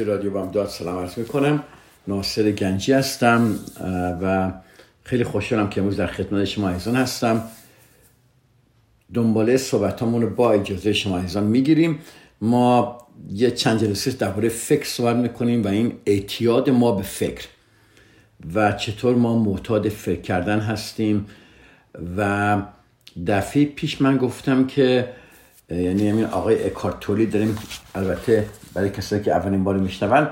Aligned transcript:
از 0.00 0.08
رادیو 0.08 0.30
بامداد 0.30 0.68
سلام 0.68 0.98
عرض 0.98 1.18
می‌کنم. 1.18 1.62
ناصر 2.08 2.50
گنجی 2.50 2.92
هستم 2.92 3.54
و 4.22 4.52
خیلی 5.02 5.24
خوشحالم 5.24 5.70
که 5.70 5.80
امروز 5.80 5.96
در 5.96 6.06
خدمت 6.06 6.44
شما 6.44 6.68
عزیزان 6.68 6.96
هستم. 6.96 7.42
دنباله 9.14 9.56
صحبتامون 9.56 10.22
رو 10.22 10.30
با 10.30 10.52
اجازه 10.52 10.92
شما 10.92 11.18
عزیزان 11.18 11.44
می‌گیریم. 11.44 11.98
ما 12.40 12.98
یه 13.30 13.50
چند 13.50 13.80
جلسه 13.80 14.10
درباره 14.10 14.48
فکر 14.48 14.84
صحبت 14.84 15.16
می‌کنیم 15.16 15.64
و 15.64 15.68
این 15.68 15.92
اعتیاد 16.06 16.70
ما 16.70 16.92
به 16.92 17.02
فکر 17.02 17.46
و 18.54 18.72
چطور 18.72 19.14
ما 19.14 19.38
معتاد 19.38 19.88
فکر 19.88 20.20
کردن 20.20 20.60
هستیم. 20.60 21.26
و 22.16 22.62
دفعه 23.26 23.64
پیش 23.64 24.02
من 24.02 24.16
گفتم 24.16 24.66
که 24.66 25.08
یعنی 25.70 26.08
همین 26.08 26.24
آقای 26.24 26.64
اکارتولی 26.64 27.26
داریم. 27.26 27.58
البته 27.94 28.48
برای 28.74 28.90
کسایی 28.90 29.22
که 29.22 29.32
اولین 29.32 29.64
بار 29.64 29.76
میشنون 29.76 30.28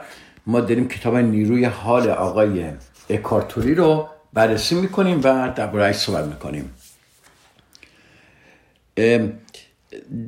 ما 0.46 0.60
داریم 0.60 0.88
کتاب 0.88 1.16
نیروی 1.16 1.64
حال 1.64 2.10
آقای 2.10 2.64
اکارتولی 3.10 3.74
رو 3.74 4.08
بررسی 4.32 4.74
می‌کنیم 4.74 5.20
و 5.24 5.52
دربارهش 5.56 5.96
صحبت 5.96 6.24
می‌کنیم. 6.24 6.74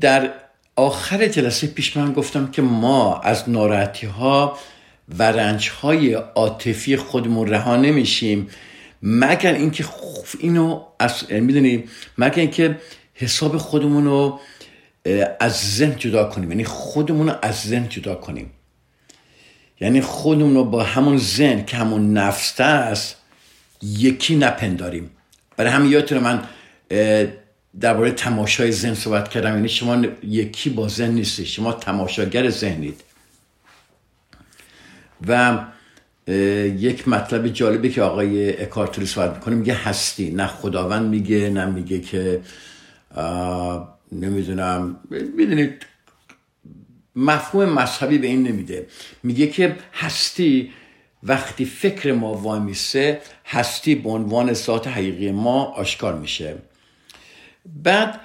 در 0.00 0.30
آخر 0.76 1.26
جلسه 1.26 1.66
پیش 1.66 1.96
من 1.96 2.12
گفتم 2.12 2.50
که 2.50 2.62
ما 2.62 3.20
از 3.20 3.48
ناراحتی 3.48 4.06
ها 4.06 4.58
و 5.18 5.22
رنج 5.22 5.68
های 5.68 6.12
عاطفی 6.14 6.96
خودمون 6.96 7.48
رها 7.48 7.76
نمیشیم. 7.76 8.48
مگر 9.02 9.54
اینکه 9.54 9.84
اینو 10.38 10.82
از 10.98 11.32
می‌دونی 11.32 11.84
مگر 12.18 12.40
اینکه 12.40 12.78
حساب 13.14 13.56
خودمون 13.56 14.04
رو 14.04 14.40
از 15.40 15.76
ذهن 15.76 15.96
جدا 15.96 16.24
کنیم. 16.24 16.50
یعنی 16.50 16.64
خودمون 16.64 17.28
رو 17.28 17.34
از 17.42 17.60
ذهن 17.60 17.88
جدا 17.88 18.14
کنیم. 18.14 18.50
یعنی 19.80 20.00
خودمون 20.00 20.54
رو 20.54 20.64
با 20.64 20.82
همون 20.82 21.18
ذهن 21.18 21.64
که 21.64 21.76
همون 21.76 22.12
نفس 22.12 22.60
است 22.60 23.16
یکی 23.82 24.36
نپنداریم. 24.36 25.10
برای 25.56 25.72
همین 25.72 25.92
یادتون 25.92 26.18
من 26.18 26.42
درباره 27.80 28.10
تماشای 28.10 28.72
ذهن 28.72 28.94
صحبت 28.94 29.28
کردم. 29.28 29.54
یعنی 29.54 29.68
شما 29.68 30.06
یکی 30.22 30.70
با 30.70 30.88
ذهن 30.88 31.10
نیستید. 31.10 31.46
شما 31.46 31.72
تماشاگر 31.72 32.50
ذهنید. 32.50 33.00
و 35.28 35.58
یک 36.78 37.08
مطلب 37.08 37.48
جالبی 37.48 37.90
که 37.90 38.02
آقای 38.02 38.62
اکارتوری 38.62 39.06
صحبت 39.06 39.34
می‌کنه 39.34 39.54
میگه 39.54 39.74
هستی. 39.74 40.30
نه 40.30 40.46
خداوند 40.46 41.08
میگه 41.08 41.50
نه 41.50 41.66
میگه 41.66 42.00
که 42.00 42.40
نمی‌دونم. 44.12 45.00
می‌دونید 45.36 45.86
مفهوم 47.16 47.68
مذهبی 47.68 48.18
به 48.18 48.26
این 48.26 48.42
نمیده. 48.42 48.86
میگه 49.22 49.46
که 49.46 49.76
هستی 49.94 50.72
وقتی 51.22 51.64
فکر 51.64 52.12
ما 52.12 52.34
وامیسه 52.34 53.20
هستی 53.46 53.94
به 53.94 54.10
عنوان 54.10 54.52
ذات 54.52 54.88
حقیقی 54.88 55.30
ما 55.30 55.64
آشکار 55.64 56.18
میشه. 56.18 56.58
بعد 57.66 58.20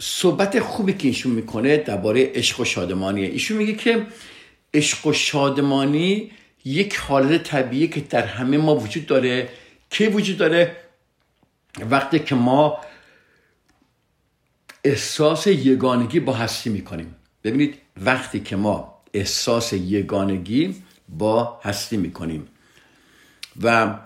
صحبت 0.00 0.60
خوبی 0.60 0.92
که 0.92 1.08
ایشون 1.08 1.32
می‌کنه 1.32 1.76
درباره 1.76 2.32
عشق 2.34 2.60
و 2.60 2.64
شادمانیه. 2.64 3.28
ایشون 3.28 3.56
میگه 3.56 3.72
که 3.72 4.06
عشق 4.74 5.06
و 5.06 5.12
شادمانی 5.12 6.30
یک 6.64 6.96
حالت 6.96 7.42
طبیعی 7.42 7.88
که 7.88 8.00
در 8.00 8.26
همه 8.26 8.58
ما 8.58 8.76
وجود 8.76 9.06
داره. 9.06 9.48
کی 9.90 10.06
وجود 10.06 10.38
داره؟ 10.38 10.76
وقتی 11.90 12.18
که 12.18 12.34
ما 12.34 12.78
احساس 14.86 15.46
یگانگی 15.46 16.20
با 16.20 16.32
هستی 16.32 16.70
می‌کنیم. 16.70 17.14
ببینید 17.44 17.74
وقتی 17.96 18.40
که 18.40 18.56
ما 18.56 19.02
احساس 19.14 19.72
یگانگی 19.72 20.74
با 21.08 21.60
هستی 21.64 21.96
می‌کنیم 21.96 22.48
و 23.62 23.98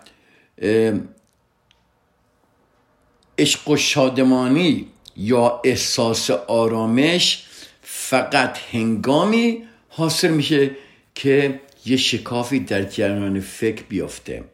عشق 3.38 3.68
و 3.68 3.76
شادمانی 3.76 4.86
یا 5.16 5.60
احساس 5.64 6.30
آرامش 6.30 7.46
فقط 7.82 8.58
هنگامی 8.72 9.64
حاصل 9.88 10.30
میشه 10.30 10.70
که 11.14 11.60
یه 11.86 11.96
شکافی 11.96 12.60
در 12.60 12.82
جریان 12.82 13.40
فکر 13.40 13.82
بیافته 13.82 14.44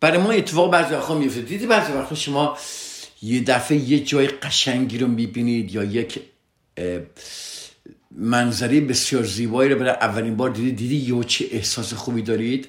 برای 0.00 0.18
ما 0.18 0.30
اتفاق 0.30 0.70
بعضی 0.70 0.94
وقتا 0.94 1.14
میفته 1.14 1.40
دیدی 1.40 1.66
بعضی 1.66 1.92
وقتا 1.92 2.14
شما 2.14 2.56
یه 3.22 3.44
دفعه 3.44 3.76
یه 3.76 4.04
جای 4.04 4.26
قشنگی 4.26 4.98
رو 4.98 5.06
می‌بینید 5.06 5.74
یا 5.74 5.84
یک 5.84 6.20
منظری 8.10 8.80
بسیار 8.80 9.24
زیبایی 9.24 9.70
رو 9.70 9.78
برای 9.78 9.90
اولین 9.90 10.36
بار 10.36 10.50
دیدید 10.50 10.76
دیدی 10.76 10.96
یه 10.96 11.24
چه 11.24 11.46
احساس 11.50 11.94
خوبی 11.94 12.22
دارید؟ 12.22 12.68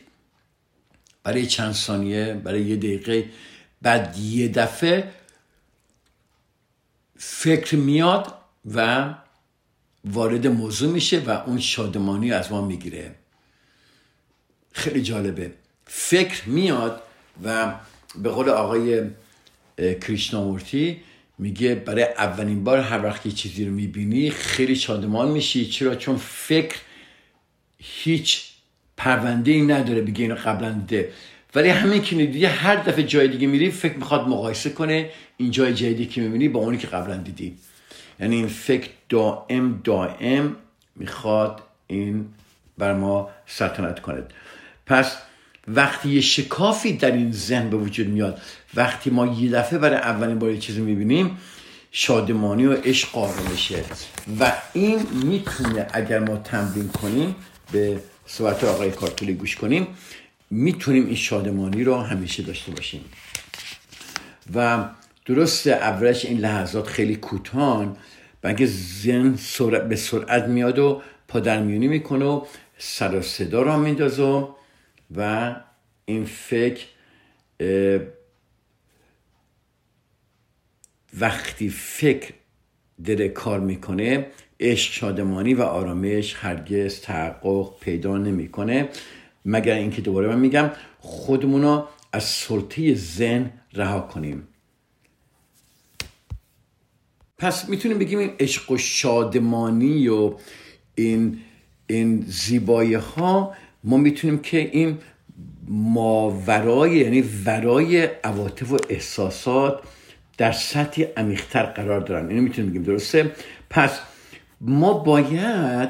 برای 1.23 1.45
چند 1.45 1.73
ثانیه 1.73 2.33
برای 2.33 2.61
یه 2.61 2.75
دقیقه. 2.75 3.29
بعد 3.81 4.17
یه 4.17 4.47
دفعه 4.47 5.11
فکر 7.17 7.75
میاد 7.75 8.33
و 8.75 9.13
وارد 10.05 10.47
موضوع 10.47 10.93
میشه 10.93 11.19
و 11.19 11.29
اون 11.29 11.59
شادمانی 11.59 12.31
از 12.31 12.51
ما 12.51 12.61
می‌گیره. 12.61 13.15
خیلی 14.71 15.01
جالبه. 15.01 15.53
فکر 15.85 16.49
میاد 16.49 17.01
و 17.43 17.73
به 18.15 18.29
قول 18.29 18.49
آقای 18.49 19.03
کریشنامورتی 19.77 20.97
میگه 21.39 21.75
برای 21.75 22.03
اولین 22.03 22.63
بار 22.63 22.77
هر 22.77 23.03
وقت 23.03 23.25
یه 23.25 23.31
چیزی 23.31 23.65
رو 23.65 23.71
می‌بینی 23.71 24.29
خیلی 24.29 24.75
شادمان 24.75 25.31
میشی. 25.31 25.65
چرا؟ 25.65 25.95
چون 25.95 26.15
فکر 26.17 26.77
هیچ 27.77 28.43
پرونده 28.97 29.51
ای 29.51 29.61
نداره 29.61 30.01
بگه 30.01 30.21
اینو 30.21 30.35
قبلا 30.35 30.71
دیده 30.71 31.11
ولی 31.55 31.69
همین 31.69 32.01
که 32.01 32.15
دیدی 32.15 32.45
هر 32.45 32.75
دفعه 32.75 33.03
جای 33.03 33.27
دیگه 33.27 33.47
میری 33.47 33.71
فکر 33.71 33.97
می‌خواد 33.97 34.27
مقایسه 34.27 34.69
کنه 34.69 35.09
این 35.37 35.51
جای 35.51 35.73
جدیدی 35.73 36.05
که 36.05 36.21
می‌بینی 36.21 36.49
با 36.49 36.59
اونی 36.59 36.77
که 36.77 36.87
قبلا 36.87 37.17
دیدی. 37.17 37.57
یعنی 38.19 38.35
این 38.35 38.47
فکر 38.47 38.89
دائم 39.09 39.81
دائم 39.83 40.55
می‌خواد 40.95 41.61
این 41.87 42.25
بر 42.77 42.93
ما 42.93 43.29
سلطنت 43.45 43.99
کند. 43.99 44.33
پس 44.85 45.17
وقتی 45.67 46.09
یه 46.09 46.21
شکافی 46.21 46.93
در 46.93 47.11
این 47.11 47.31
ذهن 47.31 47.69
به 47.69 47.77
وجود 47.77 48.07
میاد 48.07 48.41
وقتی 48.77 49.09
ما 49.09 49.25
یه 49.25 49.51
دفعه 49.51 49.79
برای 49.79 49.97
اولین 49.97 50.39
بار 50.39 50.55
چیزی 50.55 50.81
می‌بینیم 50.81 51.37
شادمانی 51.91 52.65
و 52.65 52.73
عشق 52.73 53.17
آرامشه 53.17 53.83
و 54.39 54.53
این 54.73 54.99
می‌تونه 55.23 55.87
اگر 55.93 56.19
ما 56.19 56.37
تمرین 56.37 56.87
کنیم 56.89 57.35
به 57.71 57.99
صحبت 58.25 58.63
آقای 58.63 58.91
کارتولی 58.91 59.33
گوش 59.33 59.55
کنیم 59.55 59.87
می‌تونیم 60.49 61.05
این 61.05 61.15
شادمانی 61.15 61.83
رو 61.83 61.95
همیشه 61.95 62.43
داشته 62.43 62.71
باشیم. 62.71 63.05
و 64.55 64.85
درست 65.25 65.67
اولش 65.67 66.25
این 66.25 66.37
لحظات 66.37 66.87
خیلی 66.87 67.15
کوتان 67.15 67.97
بلکه 68.41 68.65
ذهن 68.65 69.37
به 69.89 69.95
سرعت 69.95 70.43
میاد 70.43 70.79
و 70.79 71.01
پادرمیونی 71.27 71.87
می‌کنه 71.87 72.25
و 72.25 72.45
سر 72.77 73.15
و 73.15 73.21
صدا 73.21 73.61
را 73.61 73.77
میندازه 73.77 74.47
و 75.15 75.55
این 76.05 76.25
فکر 76.25 76.85
وقتی 81.19 81.69
فکر 81.69 82.33
داره 83.05 83.29
کار 83.29 83.59
می‌کنه 83.59 84.27
عشق 84.59 84.91
شادمانی 84.91 85.53
و 85.53 85.61
آرامش 85.61 86.35
هرگز 86.37 87.01
تحقق 87.01 87.79
پیدا 87.79 88.17
نمی‌کنه. 88.17 88.89
مگر 89.45 89.75
اینکه 89.75 90.01
دوباره 90.01 90.27
من 90.27 90.39
میگم 90.39 90.71
خودمون 90.99 91.61
رو 91.61 91.87
از 92.13 92.23
سلطه 92.23 92.95
ذهن 92.95 93.51
رها 93.73 93.99
کنیم. 93.99 94.47
پس 97.37 97.69
می‌تونیم 97.69 97.99
بگیم 97.99 98.19
این 98.19 98.31
عشق 98.39 98.71
و 98.71 98.77
شادمانی 98.77 100.07
و 100.07 100.33
این 100.95 101.39
این 101.87 102.25
زیبایی 102.27 102.93
ها 102.93 103.53
ما 103.83 103.97
می‌تونیم 103.97 104.39
که 104.39 104.57
این 104.57 104.97
ماورای 105.67 106.97
یعنی 106.97 107.21
ورای 107.45 108.03
عواطف 108.03 108.71
و 108.71 108.77
احساسات 108.89 109.81
در 110.37 110.51
سطحی 110.51 111.03
عمیقتر 111.03 111.63
قرار 111.63 111.99
دارن. 111.99 112.29
اینو 112.29 112.41
می‌تونیم 112.41 112.69
بگیم. 112.69 112.83
درسته؟ 112.83 113.31
پس 113.69 113.99
ما 114.61 114.93
باید 114.93 115.89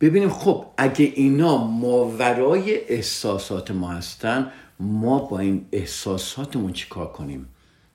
ببینیم 0.00 0.28
خب 0.28 0.66
اگه 0.76 1.12
اینا 1.14 1.66
ماورای 1.66 2.80
احساسات 2.88 3.70
ما 3.70 3.92
هستن 3.92 4.50
ما 4.80 5.18
با 5.18 5.38
این 5.38 5.66
احساساتمون 5.72 6.72
چیکار 6.72 7.12
کنیم؟ 7.12 7.48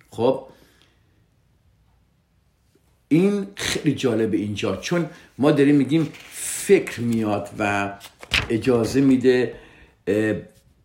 خب 0.09 0.45
این 3.07 3.47
خیلی 3.55 3.95
جالب 3.95 4.33
اینجا 4.33 4.75
چون 4.75 5.09
ما 5.37 5.51
داریم 5.51 5.75
میگیم 5.75 6.09
فکر 6.31 7.01
میاد 7.01 7.49
و 7.59 7.93
اجازه 8.49 9.01
میده 9.01 9.53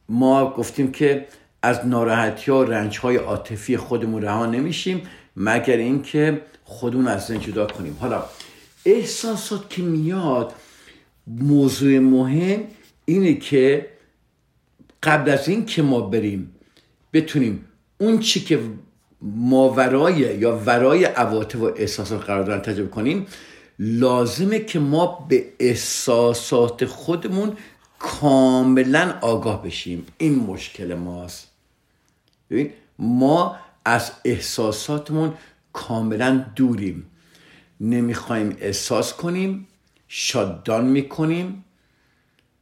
ما 0.08 0.50
گفتیم 0.50 0.92
که 0.92 1.26
از 1.64 1.86
ناراحتی 1.86 2.50
ها 2.50 2.58
و 2.58 2.64
رنج 2.64 2.98
های 2.98 3.16
عاطفی 3.16 3.76
خودمون 3.76 4.22
رها 4.22 4.46
نمیشیم 4.46 5.02
مگر 5.36 5.76
اینکه 5.76 6.42
خودمون 6.64 7.08
از 7.08 7.26
ذهن 7.26 7.40
جدا 7.40 7.66
کنیم. 7.66 7.96
حالا 8.00 8.24
احساسات 8.86 9.70
که 9.70 9.82
میاد 9.82 10.52
موضوع 11.26 11.98
مهم 11.98 12.60
اینه 13.04 13.34
که 13.34 13.86
قبل 15.02 15.30
از 15.30 15.48
این 15.48 15.66
که 15.66 15.82
ما 15.82 16.00
بریم 16.00 16.54
بتونیم 17.12 17.64
اون 17.98 18.18
چی 18.18 18.40
که 18.40 18.60
ماورای 19.22 20.14
یا 20.14 20.58
ورای 20.66 21.04
عواطف 21.04 21.56
و 21.56 21.64
احساسات 21.76 22.24
قرار 22.24 22.42
دارن 22.42 22.60
تجربه 22.60 22.90
کنیم 22.90 23.26
لازمه 23.78 24.58
که 24.58 24.78
ما 24.78 25.26
به 25.28 25.44
احساسات 25.60 26.84
خودمون 26.84 27.56
کاملا 27.98 29.18
آگاه 29.20 29.62
بشیم. 29.62 30.06
این 30.18 30.34
مشکل 30.34 30.94
ماست. 30.94 31.53
ببین 32.54 32.70
ما 32.98 33.56
از 33.84 34.12
احساساتمون 34.24 35.32
کاملا 35.72 36.44
دوریم. 36.56 37.06
نمی‌خوایم 37.80 38.56
احساس 38.60 39.12
کنیم 39.12 39.66
شاددان 40.08 40.84
می‌کنیم 40.84 41.64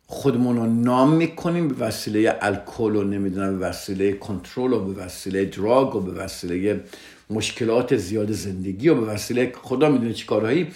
خودمون 0.07 0.57
رو 0.57 0.67
نام 0.67 1.13
می‌کنیم 1.13 1.69
به 1.69 1.75
وسیله 1.75 2.39
الکل 2.41 2.97
و 2.97 3.03
نمی‌دونم 3.03 3.59
به 3.59 3.67
وسیله 3.67 4.13
کنترل 4.13 4.73
و 4.73 4.85
به 4.85 5.05
وسیله 5.05 5.45
دراگ 5.45 5.97
و 5.97 6.01
به 6.01 6.13
وسیله 6.13 6.85
مشکلات 7.31 7.97
زیاد 7.97 8.33
زندگی 8.33 8.89
و 8.89 8.95
به 8.95 9.07
وسیله 9.07 9.53
خدا 9.63 9.89
می‌دونه 9.89 10.13
چی 10.13 10.27
کارهایی 10.27 10.69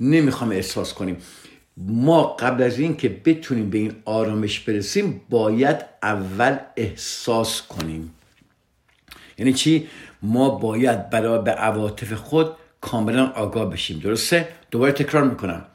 نمی‌خوام 0.00 0.50
احساس 0.50 0.94
کنیم. 0.94 1.16
ما 1.76 2.22
قبل 2.22 2.62
از 2.62 2.78
این 2.78 2.96
که 2.96 3.08
بتونیم 3.24 3.70
به 3.70 3.78
این 3.78 3.92
آرامش 4.04 4.60
برسیم 4.60 5.20
باید 5.30 5.76
اول 6.02 6.56
احساس 6.76 7.62
کنیم. 7.62 8.14
یعنی 9.42 9.52
چی؟ 9.54 9.88
ما 10.22 10.50
باید 10.50 11.10
برای 11.10 11.42
به 11.42 11.50
عواطف 11.50 12.12
خود 12.12 12.50
کاملا 12.80 13.26
آگاه 13.26 13.70
بشیم. 13.70 13.98
درسته؟ 13.98 14.48
دوباره 14.70 14.92
تکرار 14.92 15.24
می‌کنم. 15.24 15.66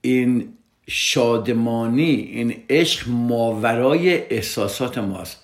این 0.00 0.48
شادمانی 0.88 2.10
این 2.10 2.62
عشق 2.70 3.08
ماورای 3.08 4.34
احساسات 4.34 4.98
ماست. 4.98 5.42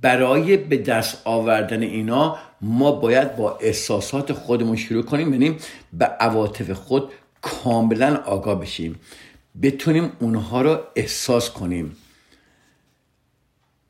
برای 0.00 0.56
به 0.56 0.76
دست 0.76 1.22
آوردن 1.24 1.82
اینا 1.82 2.38
ما 2.60 2.92
باید 2.92 3.36
با 3.36 3.58
احساسات 3.58 4.32
خودمون 4.32 4.76
شروع 4.76 5.02
کنیم 5.02 5.32
یعنی 5.32 5.56
به 5.92 6.04
عواطف 6.04 6.70
خود 6.70 7.12
کاملا 7.42 8.16
آگاه 8.16 8.60
بشیم. 8.60 9.00
بتونیم 9.62 10.12
اونها 10.20 10.62
رو 10.62 10.78
احساس 10.96 11.50
کنیم. 11.50 11.96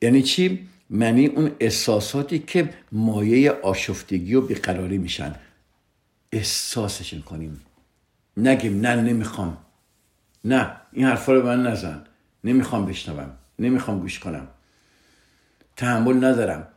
یعنی 0.03 0.23
چی؟ 0.23 0.69
معنی 0.91 1.27
اون 1.27 1.51
احساساتی 1.61 2.39
که 2.39 2.75
مایه 2.93 3.51
آشفتگی 3.51 4.35
و 4.35 4.41
بیقراری 4.41 4.99
میشن. 4.99 5.35
احساسشون 6.33 7.23
کنیم. 7.23 7.61
نگیم 8.37 8.81
نه 8.81 8.97
نمی‌خوام. 8.97 9.59
نه 10.45 10.77
این 10.93 11.07
حرفا 11.07 11.33
رو 11.33 11.47
من 11.47 11.63
نزن. 11.63 12.05
نمی‌خوام 12.45 12.87
بشنوم. 12.87 13.31
نمی‌خوام 13.59 14.01
گوش 14.01 14.19
کنم. 14.19 14.49
تحمل 15.77 16.25
ندارم. 16.25 16.69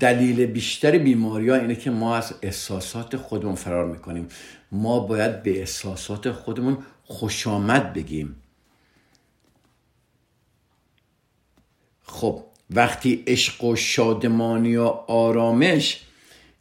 دلیل 0.00 0.46
بیشتر 0.46 0.98
بیماری 0.98 1.48
ها 1.48 1.56
اینه 1.56 1.74
که 1.74 1.90
ما 1.90 2.16
از 2.16 2.34
احساسات 2.42 3.16
خودمون 3.16 3.54
فرار 3.54 3.86
می‌کنیم. 3.86 4.28
ما 4.72 5.00
باید 5.00 5.42
به 5.42 5.58
احساسات 5.58 6.30
خودمون 6.30 6.78
خوش 7.04 7.46
آمد 7.46 7.92
بگیم. 7.92 8.41
خب 12.12 12.42
وقتی 12.70 13.24
عشق 13.26 13.64
و 13.64 13.76
شادمانی 13.76 14.76
و 14.76 14.84
آرامش 15.06 16.00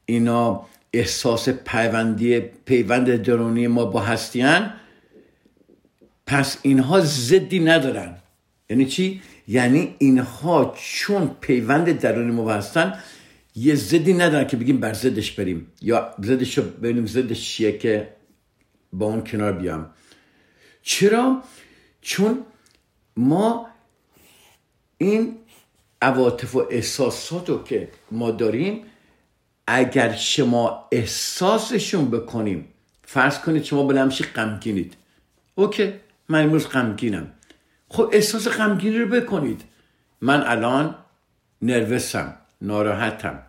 اینا 0.05 0.65
احساس 0.93 1.49
پیوندی 1.49 2.39
پیوند 2.39 3.15
درونی 3.15 3.67
ما 3.67 3.85
با 3.85 3.99
هستیان 3.99 4.73
پس 6.25 6.57
اینها 6.61 6.99
زدی 6.99 7.59
ندارن 7.59 8.15
یعنی 8.69 8.85
چی؟ 8.85 9.21
یعنی 9.47 9.95
اینها 9.97 10.73
چون 10.77 11.35
پیوند 11.41 11.99
درونی 11.99 12.31
ما 12.31 12.51
هستن 12.51 12.99
یه 13.55 13.75
زدی 13.75 14.13
ندارن 14.13 14.47
که 14.47 14.57
بگیم 14.57 14.79
بر 14.79 14.93
زدش 14.93 15.31
بریم 15.31 15.67
یا 15.81 16.15
زدش 16.19 16.57
رو 16.57 16.63
ببینیم 16.63 17.05
زدش 17.05 17.49
چیه 17.49 17.77
که 17.77 18.09
با 18.93 19.05
اون 19.05 19.23
کنار 19.23 19.51
بیام 19.51 19.89
چرا؟ 20.81 21.43
چون 22.01 22.45
ما 23.17 23.70
این 25.01 25.37
عواطف 26.01 26.55
و 26.55 26.67
احساسات 26.69 27.49
رو 27.49 27.63
که 27.63 27.89
ما 28.11 28.31
داریم 28.31 28.83
اگر 29.67 30.15
شما 30.15 30.87
احساسشون 30.91 32.11
بکنیم 32.11 32.67
فرض 33.03 33.39
کنید 33.39 33.63
شما 33.63 33.83
بلمشی 33.83 34.23
غمگینید. 34.23 34.93
اوکی 35.55 35.93
من 36.29 36.43
امروز 36.43 36.67
غمگینم. 36.67 37.31
خب 37.89 38.09
احساس 38.13 38.47
غمگینی 38.47 38.97
رو 38.97 39.07
بکنید. 39.07 39.61
من 40.21 40.43
الان 40.43 40.95
نروسم 41.61 42.37
ناراحتم. 42.61 43.43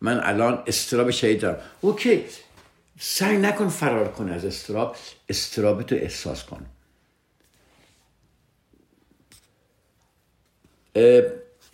من 0.00 0.20
الان 0.20 0.62
استراب 0.66 1.10
شدید 1.10 1.40
دارم. 1.40 1.60
اوکی 1.80 2.24
سعی 2.98 3.36
نکن 3.36 3.68
فرار 3.68 4.08
کن 4.08 4.28
از 4.28 4.44
استراب. 4.44 4.96
استرابتو 5.28 5.94
احساس 5.94 6.44
کن. 6.44 6.66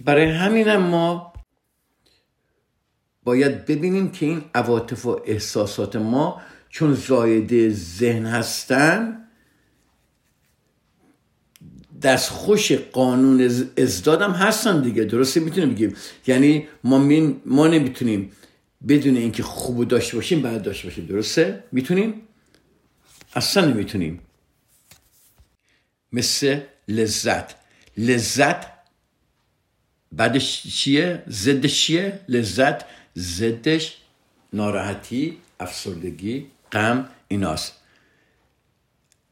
برای 0.04 0.30
همینم 0.30 0.82
ما 0.82 1.32
باید 3.24 3.66
ببینیم 3.66 4.10
که 4.10 4.26
این 4.26 4.44
عواطف 4.54 5.06
و 5.06 5.20
احساسات 5.26 5.96
ما 5.96 6.42
چون 6.68 6.94
زایده 6.94 7.70
ذهن 7.70 8.26
هستن 8.26 9.24
دست 12.02 12.30
خوش 12.30 12.72
قانون 12.72 13.40
ازدادم 13.76 14.32
هستن 14.32 14.82
دیگه. 14.82 15.04
درسته 15.04 15.40
می‌تونیم 15.40 15.70
بگیم. 15.70 15.96
یعنی 16.26 16.68
ما, 16.84 16.98
من 16.98 17.36
ما 17.46 17.66
نمی‌تونیم 17.66 18.32
بدون 18.88 19.16
اینکه 19.16 19.42
خوب 19.42 19.88
داشته 19.88 20.16
باشیم 20.16 20.42
بعد 20.42 20.62
داشته 20.62 20.88
باشیم. 20.88 21.06
درسته؟ 21.06 21.64
می‌تونیم؟ 21.72 22.22
اصلا 23.34 23.64
نمی‌تونیم. 23.64 24.20
مثل 26.12 26.60
لذت. 26.88 27.54
لذت 27.96 28.77
بعدش 30.12 30.62
چیه؟ 30.62 31.22
زدش 31.26 31.84
چیه؟ 31.84 32.20
لذت 32.28 32.84
زدش 33.14 33.96
ناراحتی 34.52 35.36
افسردگی 35.60 36.46
غم 36.72 37.08
ایناست. 37.28 37.72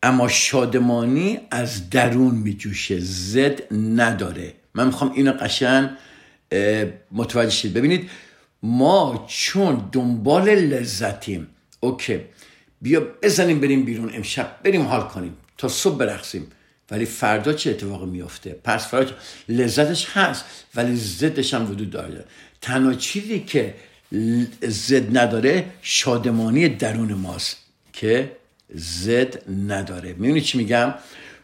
اما 0.02 0.28
شادمانی 0.28 1.38
از 1.50 1.90
درون 1.90 2.34
میجوشه. 2.34 3.00
زد 3.00 3.74
نداره. 3.74 4.54
من 4.74 4.86
می‌خوام 4.86 5.12
اینو 5.12 5.32
قشن 5.32 5.96
متوجه 7.12 7.50
شید. 7.50 7.74
ببینید 7.74 8.10
ما 8.62 9.26
چون 9.28 9.88
دنبال 9.92 10.50
لذتیم. 10.50 11.46
اوکی. 11.80 12.20
بیا 12.82 13.00
بزنیم 13.22 13.60
بریم 13.60 13.84
بیرون 13.84 14.10
امشب. 14.14 14.56
بریم 14.64 14.82
حال 14.82 15.02
کنیم. 15.02 15.36
تا 15.58 15.68
صبح 15.68 15.98
برقصیم. 15.98 16.46
ولی 16.90 17.04
فردا 17.04 17.52
چه 17.52 17.70
اتفاقی 17.70 18.06
میافته؟ 18.06 18.56
پس 18.64 18.86
فردا 18.86 19.12
لذتش 19.48 20.06
هست 20.10 20.44
ولی 20.74 20.96
زدش 20.96 21.54
هم 21.54 21.70
وجود 21.70 21.90
داره. 21.90 22.24
تنها 22.60 22.94
چیزی 22.94 23.40
که 23.40 23.74
زد 24.62 25.18
نداره 25.18 25.64
شادمانی 25.82 26.68
درون 26.68 27.12
ماست 27.14 27.56
که 27.92 28.32
زد 28.74 29.42
نداره. 29.68 30.12
میونی 30.12 30.40
چی 30.40 30.58
میگم؟ 30.58 30.94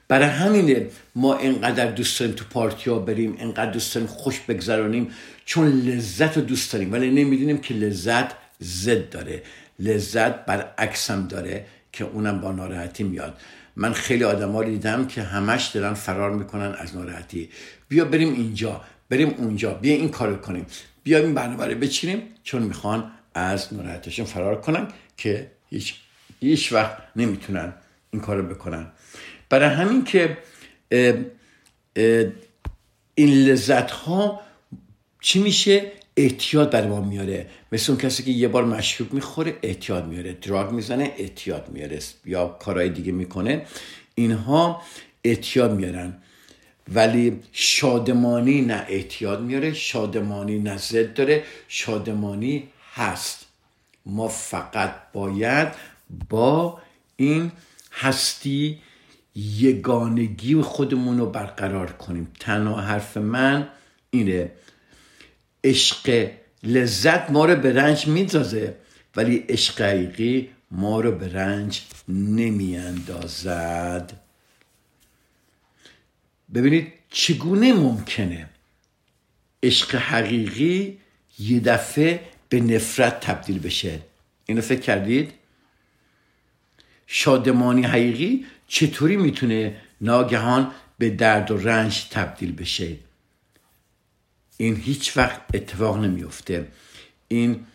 برای 0.08 0.28
همینه 0.28 0.86
ما 1.14 1.38
اینقدر 1.38 1.86
دوست 1.86 2.20
داریم 2.20 2.34
تو 2.34 2.44
پارتی 2.50 2.90
ها 2.90 2.98
بریم 2.98 3.36
اینقدر 3.38 3.70
دوست 3.70 3.94
داریم 3.94 4.08
خوش 4.08 4.40
بگذرانیم 4.40 5.10
چون 5.44 5.68
لذت 5.68 6.36
رو 6.36 6.42
دوست 6.42 6.72
داریم. 6.72 6.92
ولی 6.92 7.10
نمی‌دونیم 7.10 7.58
که 7.58 7.74
لذت 7.74 8.32
زد 8.60 9.10
داره. 9.10 9.42
لذت 9.78 10.44
برعکس 10.44 11.10
هم 11.10 11.28
داره 11.28 11.66
که 11.92 12.04
اونم 12.04 12.40
با 12.40 12.52
ناراحتی 12.52 13.04
میاد. 13.04 13.36
من 13.76 13.92
خیلی 13.92 14.24
آدم 14.24 14.52
ها 14.52 14.64
دیدم 14.64 15.06
که 15.06 15.22
همش 15.22 15.66
دارن 15.66 15.94
فرار 15.94 16.30
می‌کنن 16.30 16.74
از 16.78 16.96
ناراحتی. 16.96 17.50
بیا 17.88 18.04
بریم 18.04 18.32
اینجا 18.32 18.80
بریم 19.08 19.34
اونجا 19.38 19.74
بیا 19.74 19.94
این 19.94 20.08
کارو 20.08 20.36
کنیم. 20.36 20.66
بیا 21.04 21.18
این 21.18 21.34
برنامه 21.34 21.66
رو 21.66 21.74
بچینیم 21.74 22.22
چون 22.42 22.62
می‌خوان 22.62 23.12
از 23.34 23.74
ناراحتیشون 23.74 24.26
فرار 24.26 24.60
کنن 24.60 24.88
که 25.16 25.50
هیچ 25.70 25.94
هیچ 26.40 26.72
وقت 26.72 26.96
نمی‌تونن 27.16 27.72
این 28.10 28.22
کارو 28.22 28.42
بکنن. 28.42 28.86
برای 29.48 29.68
همین 29.68 30.04
که 30.04 30.38
این 33.14 33.44
لذت 33.44 33.90
ها 33.90 34.40
چی 35.20 35.42
میشه؟ 35.42 35.92
احتیاط 36.16 36.70
برای 36.70 36.88
ما 36.88 37.00
میاره. 37.00 37.46
مثل 37.72 37.92
اون 37.92 38.00
کسی 38.00 38.22
که 38.22 38.30
یه 38.30 38.48
بار 38.48 38.64
مشروب 38.64 39.12
می‌خوره 39.12 39.56
احتیاط 39.62 40.04
میاره. 40.04 40.32
دراگ 40.32 40.70
می‌زنه 40.70 41.12
احتیاط 41.18 41.68
میاره. 41.68 41.98
یا 42.24 42.46
کارهای 42.46 42.88
دیگه 42.88 43.12
می‌کنه. 43.12 43.66
اینها 44.14 44.82
احتیاط 45.24 45.70
میارن. 45.70 46.16
ولی 46.94 47.40
شادمانی 47.52 48.60
نه 48.60 48.86
احتیاط 48.88 49.38
میاره 49.38 49.72
شادمانی 49.72 50.58
نه 50.58 50.76
زد 50.76 51.14
داره 51.14 51.44
شادمانی 51.68 52.68
هست. 52.94 53.46
ما 54.06 54.28
فقط 54.28 54.94
باید 55.12 55.68
با 56.28 56.82
این 57.16 57.52
هستی 57.92 58.78
یگانگی 59.34 60.62
خودمون 60.62 61.18
رو 61.18 61.26
برقرار 61.26 61.92
کنیم. 61.92 62.32
تنها 62.40 62.80
حرف 62.80 63.16
من 63.16 63.68
اینه. 64.10 64.50
عشق 65.64 66.30
لذت 66.62 67.30
ما 67.30 67.44
رو 67.44 67.56
به 67.56 67.72
رنج 67.72 68.06
میدازه. 68.06 68.74
ولی 69.16 69.36
عشق 69.36 69.80
حقیقی 69.80 70.50
ما 70.70 71.00
رو 71.00 71.12
به 71.12 71.32
رنج 71.32 71.82
نمیاندازد. 72.08 74.12
ببینید 76.54 76.92
چگونه 77.10 77.72
ممکنه 77.72 78.48
عشق 79.62 79.94
حقیقی 79.94 80.98
یه 81.38 81.60
دفعه 81.60 82.20
به 82.48 82.60
نفرت 82.60 83.20
تبدیل 83.20 83.58
بشه؟ 83.58 83.98
اینو 84.46 84.60
فکر 84.60 84.80
کردید؟ 84.80 85.32
شادمانی 87.06 87.82
حقیقی 87.82 88.46
چطوری 88.68 89.16
می‌تونه 89.16 89.76
ناگهان 90.00 90.72
به 90.98 91.10
درد 91.10 91.50
و 91.50 91.56
رنج 91.56 92.06
تبدیل 92.10 92.52
بشه؟ 92.52 92.96
این 94.56 94.76
هیچ 94.76 95.16
وقت 95.16 95.40
اتفاق 95.54 95.98
نمیفته 95.98 96.68
این 97.28 97.66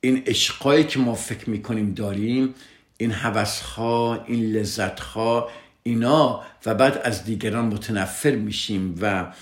این 0.00 0.22
عشقایی 0.26 0.84
که 0.84 0.98
ما 0.98 1.14
فکر 1.14 1.50
می‌کنیم 1.50 1.94
داریم 1.94 2.54
این 2.96 3.10
حوثها 3.12 4.24
این 4.24 4.52
لذتها 4.52 5.50
اینا 5.82 6.42
و 6.66 6.74
بعد 6.74 6.98
از 7.04 7.24
دیگران 7.24 7.64
متنفر 7.64 8.30
میشیم 8.30 8.98
و 9.00 9.32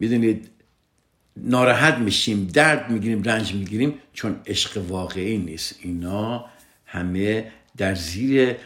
می‌دونید 0.00 0.50
ناراحت 1.36 1.94
میشیم 1.94 2.46
درد 2.46 2.90
می‌گیریم 2.90 3.22
رنج 3.22 3.54
می‌گیریم 3.54 3.94
چون 4.12 4.40
عشق 4.46 4.76
واقعی 4.88 5.38
نیست. 5.38 5.78
اینا 5.82 6.44
همه 6.86 7.52
در 7.76 7.94
زیر 7.94 8.56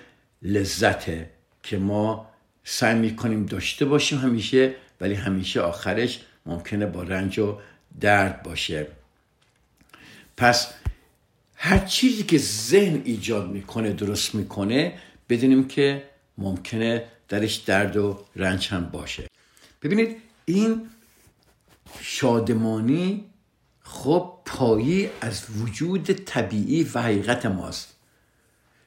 لذته 0.42 1.30
که 1.62 1.78
ما 1.78 2.30
سعی 2.64 2.98
می‌کنیم 2.98 3.46
داشته 3.46 3.84
باشیم 3.84 4.18
همیشه 4.18 4.74
ولی 5.00 5.14
همیشه 5.14 5.60
آخرش 5.60 6.20
ممکنه 6.46 6.86
با 6.86 7.02
رنج 7.02 7.38
و 7.38 7.58
درد 8.00 8.42
باشه. 8.42 8.86
پس 10.36 10.72
هر 11.56 11.78
چیزی 11.78 12.22
که 12.22 12.38
ذهن 12.38 13.02
ایجاد 13.04 13.50
می‌کنه 13.50 13.92
درست 13.92 14.34
می‌کنه 14.34 14.98
بدونیم 15.28 15.68
که 15.68 16.04
ممکنه 16.38 17.04
درش 17.28 17.54
درد 17.54 17.96
و 17.96 18.24
رنج 18.36 18.68
هم 18.68 18.84
باشه. 18.84 19.26
ببینید 19.82 20.16
این 20.44 20.88
شادمانی 22.00 23.24
خب 23.82 24.38
پایی 24.44 25.10
از 25.20 25.46
وجود 25.56 26.12
طبیعی 26.12 26.90
و 26.94 27.02
حقیقت 27.02 27.46
ماست. 27.46 27.96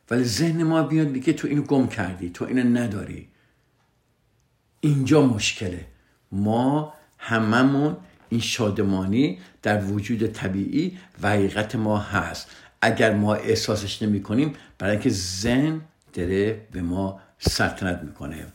ولی 0.09 0.23
ذهن 0.23 0.63
ما 0.63 0.83
بیاد 0.83 1.07
میگه 1.07 1.33
تو 1.33 1.47
اینو 1.47 1.61
گم 1.61 1.87
کردی 1.87 2.29
تو 2.29 2.45
اینو 2.45 2.79
نداری. 2.79 3.27
اینجا 4.79 5.21
مشکله. 5.21 5.85
ما 6.33 6.93
هممون 7.17 7.97
این 8.29 8.41
شادمانی 8.41 9.39
در 9.61 9.83
وجود 9.83 10.27
طبیعی 10.27 10.97
و 11.21 11.29
حقیقت 11.29 11.75
ما 11.75 11.97
هست. 11.97 12.47
اگر 12.81 13.13
ما 13.13 13.35
احساسش 13.35 14.01
نمی 14.01 14.23
کنیم 14.23 14.53
برای 14.77 14.91
اینکه 14.91 15.09
ذهن 15.09 15.81
داره 16.13 16.67
به 16.71 16.81
ما 16.81 17.19
سلطنت 17.39 18.01
می‌کنه. 18.03 18.45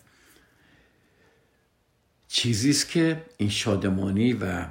چیزی 2.29 2.71
است 2.71 2.89
که 2.89 3.23
این 3.37 3.51
شادمانی 3.51 4.33
و 4.33 4.65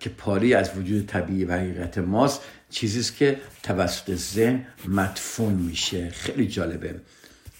که 0.00 0.10
پاری 0.10 0.54
از 0.54 0.78
وجود 0.78 1.06
طبیعی 1.06 1.44
و 1.44 1.52
حقیقت 1.52 1.98
ماست 1.98 2.40
چیزی 2.70 3.00
است 3.00 3.16
که 3.16 3.40
توسط 3.62 4.14
ذهن 4.14 4.66
مدفون 4.88 5.54
میشه. 5.54 6.10
خیلی 6.10 6.46
جالبه. 6.46 7.00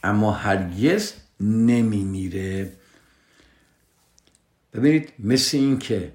اما 0.05 0.33
هرگز 0.33 1.13
نمیمیره. 1.41 2.73
ببینید 4.75 5.13
مثل 5.19 5.57
این 5.57 5.79
که 5.79 6.13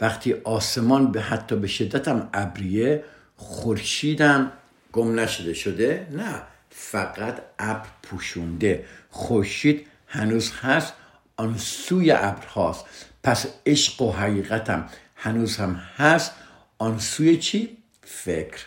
وقتی 0.00 0.32
آسمان 0.32 1.12
به 1.12 1.22
حتی 1.22 1.56
به 1.56 1.66
شدتم 1.66 2.30
ابریه 2.32 3.04
خورشیدم 3.36 4.52
گم 4.92 5.20
نشده 5.20 5.54
شده؟ 5.54 6.06
نه 6.10 6.42
فقط 6.70 7.42
ابر 7.58 7.88
پوشونده. 8.02 8.84
خورشید 9.10 9.86
هنوز 10.06 10.52
هست 10.60 10.92
آن 11.36 11.58
سوی 11.58 12.10
ابر 12.10 12.46
هاست. 12.46 12.84
پس 13.22 13.46
عشق 13.66 14.02
و 14.02 14.12
حقیقتم 14.12 14.86
هنوز 15.16 15.56
هم 15.56 15.74
هست. 15.74 16.32
آن 16.78 16.98
سوی 16.98 17.36
چی؟ 17.36 17.76
فکر 18.02 18.64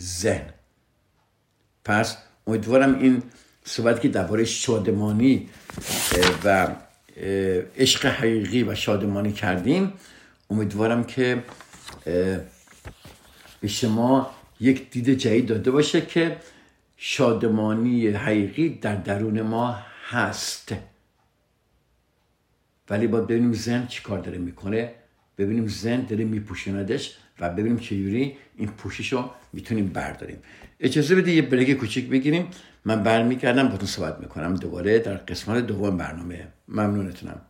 ذهن. 0.00 0.52
پس 1.84 2.16
امیدوارم 2.46 2.98
این 2.98 3.22
صحبت 3.64 4.00
که 4.00 4.08
درباره 4.08 4.44
شادمانی 4.44 5.48
و 6.44 6.68
عشق 7.76 8.06
حقیقی 8.06 8.62
و 8.62 8.74
شادمانی 8.74 9.32
کردیم. 9.32 9.92
امیدوارم 10.50 11.04
که 11.04 11.42
به 13.60 13.68
شما 13.68 14.30
یک 14.60 14.90
دید 14.90 15.10
جدید 15.10 15.46
داده 15.46 15.70
باشه 15.70 16.00
که 16.00 16.36
شادمانی 16.96 18.08
حقیقی 18.08 18.68
در 18.68 18.94
درون 18.94 19.42
ما 19.42 19.78
هست. 20.08 20.74
ولی 22.90 23.06
باید 23.06 23.26
ببینیم 23.26 23.52
زن 23.52 23.86
چی 23.86 24.02
کار 24.02 24.18
داره 24.18 24.38
می‌کنه. 24.38 24.94
ببینیم 25.38 25.66
زن 25.66 26.00
داره 26.00 26.24
میپوشوندش 26.24 27.16
و 27.42 27.48
ببینیم 27.48 27.78
چجوری 27.78 28.36
این 28.56 28.68
پوشش 28.68 29.12
رو 29.12 29.30
می‌تونیم 29.52 29.86
برداریم. 29.88 30.38
اجازه 30.80 31.14
بده 31.14 31.32
یه 31.32 31.42
بریک 31.42 31.70
کوچیک 31.70 32.08
بگیریم. 32.08 32.46
من 32.84 33.02
برمیگردم 33.02 33.68
با 33.68 33.76
تو 33.76 33.86
صحبت 33.86 34.20
می‌کنم. 34.20 34.54
دوباره 34.54 34.98
در 34.98 35.14
قسمت 35.14 35.66
دوم 35.66 35.96
برنامه. 35.96 36.46
ممنونتونم. 36.68 37.40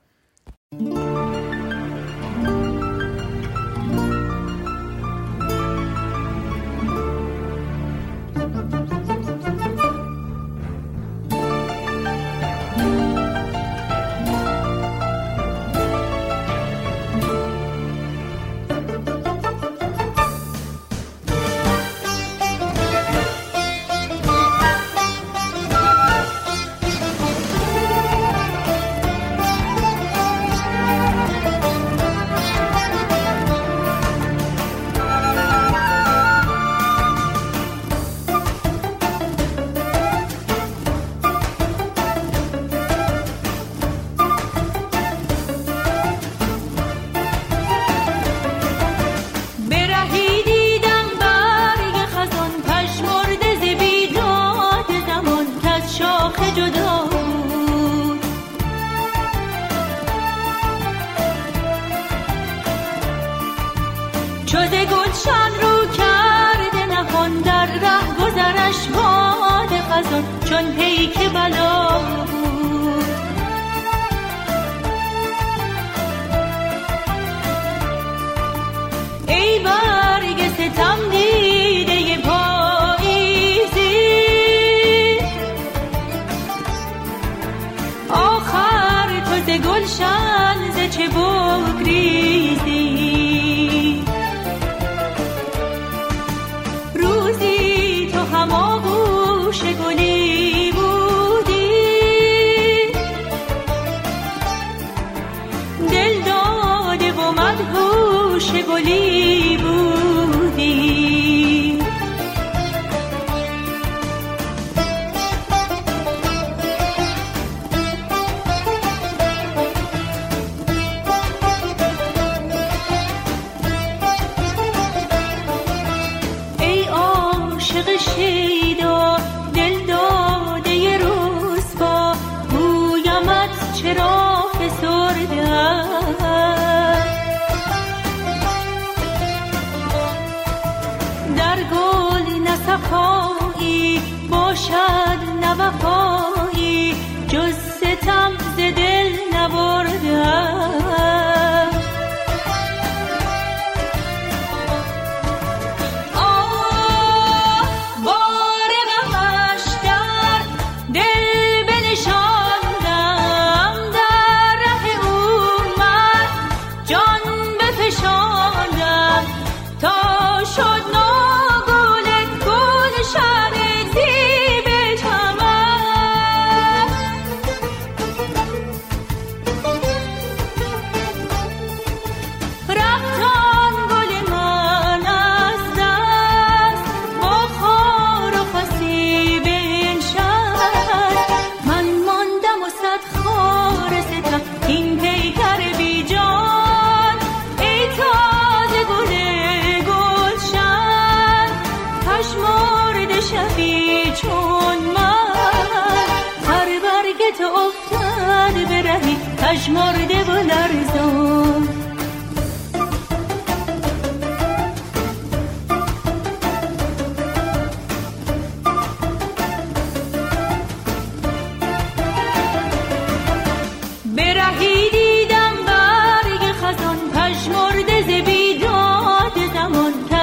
در 141.36 141.56
گل 141.62 142.38
نصفایی 142.48 144.02
باشد 144.30 145.18
نوفایی 145.42 146.94
جز 147.28 147.54
ستم 147.54 148.32
ز 148.56 148.56
دل 148.56 149.12
نبرده 149.34 150.52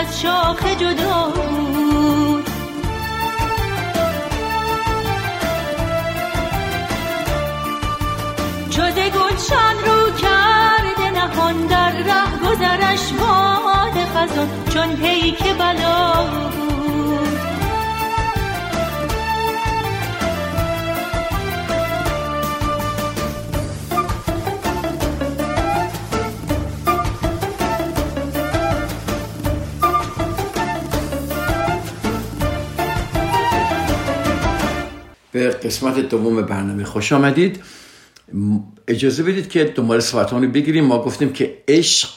زمان 0.09 0.11
کز 0.11 0.21
شاخ 0.21 0.65
جدا 0.79 1.31
بود. 1.35 2.49
چو 8.69 8.81
ز 8.81 8.95
گلشن 8.95 9.75
رو 9.85 10.11
کرده 10.11 11.09
نهان 11.11 11.67
در 11.67 11.91
ره 11.91 12.49
گذرش 12.49 13.11
باد 13.13 14.05
خزان 14.15 14.49
چون 14.73 14.95
پیک 14.95 15.43
بلا 15.57 16.23
بود. 16.23 16.68
به 35.39 35.49
قسمت 35.49 35.99
دوم 35.99 36.41
برنامه 36.41 36.83
خوش 36.83 37.11
آمدید. 37.11 37.63
اجازه 38.87 39.23
بدید 39.23 39.49
که 39.49 39.63
دنبال 39.63 39.99
صحبتان 39.99 40.43
رو 40.43 40.51
بگیریم. 40.51 40.85
ما 40.85 41.03
گفتیم 41.03 41.33
که 41.33 41.57
عشق 41.67 42.09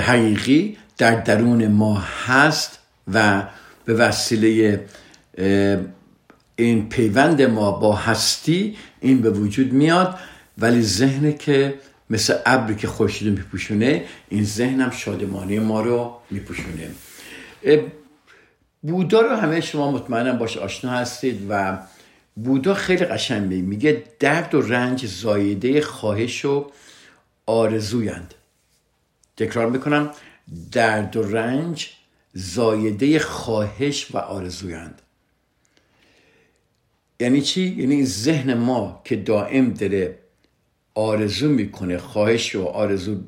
حقیقی 0.00 0.76
در 0.98 1.20
درون 1.20 1.66
ما 1.66 2.04
هست 2.26 2.78
و 3.12 3.42
به 3.84 3.94
وسیله 3.94 4.80
این 6.56 6.88
پیوند 6.88 7.42
ما 7.42 7.70
با 7.70 7.96
هستی 7.96 8.76
این 9.00 9.20
به 9.20 9.30
وجود 9.30 9.72
میاد. 9.72 10.18
ولی 10.58 10.82
ذهن 10.82 11.32
که 11.32 11.74
مثل 12.10 12.34
ابری 12.46 12.76
که 12.76 12.86
خورشید 12.86 13.38
میپوشونه 13.38 14.04
این 14.28 14.44
ذهن 14.44 14.80
هم 14.80 14.90
شادمانی 14.90 15.58
ما 15.58 15.80
رو 15.80 16.14
میپوشونه. 16.30 16.90
بودا 18.82 19.20
رو 19.20 19.36
همه 19.36 19.60
شما 19.60 19.90
مطمئنم 19.90 20.38
باش 20.38 20.56
آشنا 20.56 20.90
هستید 20.90 21.46
و 21.48 21.78
بودا 22.36 22.74
خیلی 22.74 23.04
قشنگ 23.04 23.52
میگه 23.52 24.04
درد 24.18 24.54
و 24.54 24.60
رنج 24.60 25.06
زایده 25.06 25.80
خواهش 25.80 26.44
و 26.44 26.70
آرزویند. 27.46 28.34
تکرار 29.36 29.70
می‌کنم. 29.70 30.10
درد 30.72 31.16
و 31.16 31.22
رنج 31.22 31.90
زایده 32.32 33.18
خواهش 33.18 34.14
و 34.14 34.18
آرزویند. 34.18 35.02
یعنی 37.20 37.42
چی؟ 37.42 37.62
یعنی 37.62 38.04
ذهن 38.04 38.54
ما 38.54 39.02
که 39.04 39.16
دائم 39.16 39.70
داره 39.70 40.18
آرزو 40.94 41.48
می‌کنه 41.48 41.98
خواهش 41.98 42.56
و 42.56 42.64
آرزو 42.64 43.20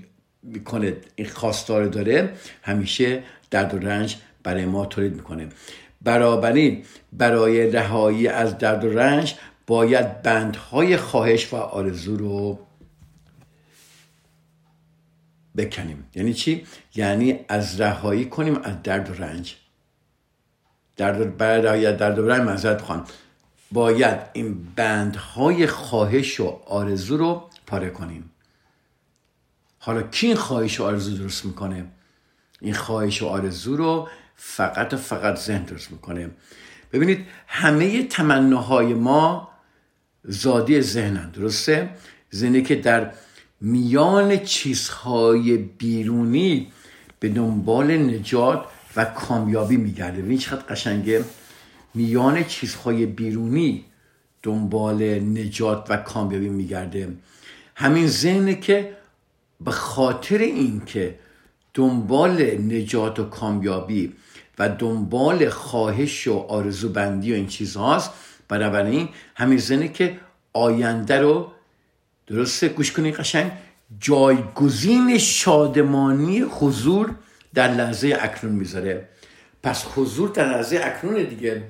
می‌کنه 0.43 0.97
این 1.17 1.29
خواستار 1.29 1.87
داره 1.87 2.33
همیشه 2.63 3.23
درد 3.51 3.75
و 3.75 3.79
رنج 3.79 4.17
برای 4.43 4.65
ما 4.65 4.87
تولید 4.87 5.15
می‌کنه. 5.15 5.49
برابری 6.09 6.85
برای 7.13 7.71
رهایی 7.71 8.29
از 8.29 8.59
درد 8.59 8.85
و 8.85 8.99
رنج 8.99 9.35
باید 9.67 10.23
بندهای 10.23 10.97
خواهش 10.97 11.53
و 11.53 11.57
آرزو 11.57 12.17
رو 12.17 12.59
بکنیم. 15.57 16.07
یعنی 16.15 16.35
چی؟ 16.35 16.67
یعنی 16.95 17.41
از 17.49 17.81
رهایی 17.81 18.25
کنیم 18.25 18.57
از 18.63 18.83
درد 18.83 19.11
و 19.11 19.25
رنج. 19.25 19.57
درد 20.97 21.37
برای 21.37 21.93
درد 21.93 22.19
و 22.19 22.29
رنج 22.29 22.41
معذرت 22.41 22.81
خواهم. 22.81 23.05
باید 23.73 24.19
این 24.33 24.67
بندهای 24.77 25.67
خواهش 25.67 26.41
و 26.41 26.61
آرزو 26.67 27.17
رو 27.17 27.51
پاره 27.67 27.91
کنیم. 27.91 28.31
حالا 29.79 30.03
کی 30.03 30.27
این 30.27 30.37
خواهش 30.37 30.81
و 30.81 30.85
آرزو 30.85 31.17
درست 31.17 31.45
می‌کنه؟ 31.45 31.85
این 32.61 32.75
خواهش 32.75 33.23
و 33.23 33.27
آرزو 33.27 33.77
رو 33.77 34.09
فقط 34.41 34.95
فقط 34.95 35.37
ذهن 35.37 35.63
درست 35.63 35.91
می‌کنه. 35.91 36.31
ببینید 36.93 37.27
همه 37.47 38.03
تمناهای 38.03 38.95
ما 38.95 39.49
زادی 40.25 40.81
ذهنن 40.81 41.31
درسته؟ 41.31 41.91
ذهنی 42.35 42.63
که 42.63 42.75
در 42.75 43.13
میان 43.61 44.37
چیزهای 44.37 45.57
بیرونی 45.57 46.73
به 47.21 47.29
دنبال 47.29 47.97
نجات 47.97 48.65
و 48.97 49.05
کامیابی 49.05 49.77
میگرده. 49.77 50.23
این 50.23 50.39
چقدر 50.39 50.63
قشنگه؟ 50.63 51.25
میان 51.95 52.45
چیزهای 52.45 53.07
بیرونی 53.07 53.85
دنبال 54.43 55.03
نجات 55.19 55.87
و 55.91 55.97
کامیابی 55.97 56.49
میگرده. 56.49 57.09
همین 57.75 58.07
ذهنه 58.07 58.55
که 58.55 58.97
به 59.61 59.71
خاطر 59.71 60.39
اینکه 60.39 61.19
دنبال 61.75 62.43
نجات 62.43 63.19
و 63.19 63.25
کامیابی 63.25 64.13
و 64.59 64.69
دنبال 64.69 65.49
خواهش 65.49 66.27
و 66.27 66.39
آرزو 66.39 66.89
بندی 66.89 67.33
و 67.33 67.35
این 67.35 67.47
چیزهاست. 67.47 68.11
بنابراین 68.49 69.09
همین 69.35 69.59
ذهنه 69.59 69.89
که 69.89 70.17
آینده 70.53 71.21
رو 71.21 71.53
درسته 72.27 72.69
گوش 72.69 72.93
کنید 72.93 73.15
قشنگ 73.15 73.53
جایگزین 74.01 75.19
شادمانی 75.19 76.41
حضور 76.41 77.15
در 77.55 77.75
لحظه 77.75 78.19
اکنون 78.21 78.53
می‌ذاره. 78.53 79.09
پس 79.63 79.85
حضور 79.97 80.29
در 80.29 80.49
لحظه 80.49 80.81
اکنون 80.83 81.25
دیگه. 81.25 81.63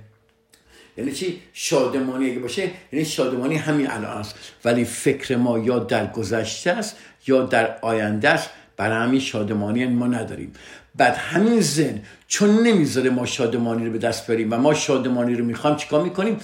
یعنی 0.97 1.13
چی؟ 1.13 1.43
شادمانی 1.53 2.31
اگه 2.31 2.39
باشه 2.39 2.71
یعنی 2.93 3.05
شادمانی 3.05 3.57
همین 3.57 3.91
الان 3.91 4.17
است. 4.19 4.35
ولی 4.65 4.85
فکر 4.85 5.37
ما 5.37 5.59
یا 5.59 5.79
در 5.79 6.07
گذشته 6.07 6.71
است 6.71 6.97
یا 7.27 7.43
در 7.43 7.79
آینده 7.81 8.29
است. 8.29 8.51
برای 8.77 9.07
همین 9.07 9.21
شادمانی 9.21 9.87
ما 9.87 10.07
نداریم. 10.07 10.53
بعد 10.95 11.15
همین 11.15 11.61
زن 11.61 12.03
چون 12.29 12.51
نمی‌ذاره 12.67 13.11
ما 13.11 13.27
شادمانی 13.27 13.87
رو 13.87 13.93
به 13.93 13.99
دست 13.99 14.27
بریم 14.27 14.53
و 14.53 14.57
ما 14.57 14.75
شادمانی 14.75 15.35
رو 15.35 15.45
می‌خوایم 15.45 15.77
چیکار 15.77 16.03
می‌کنیم؟ 16.03 16.41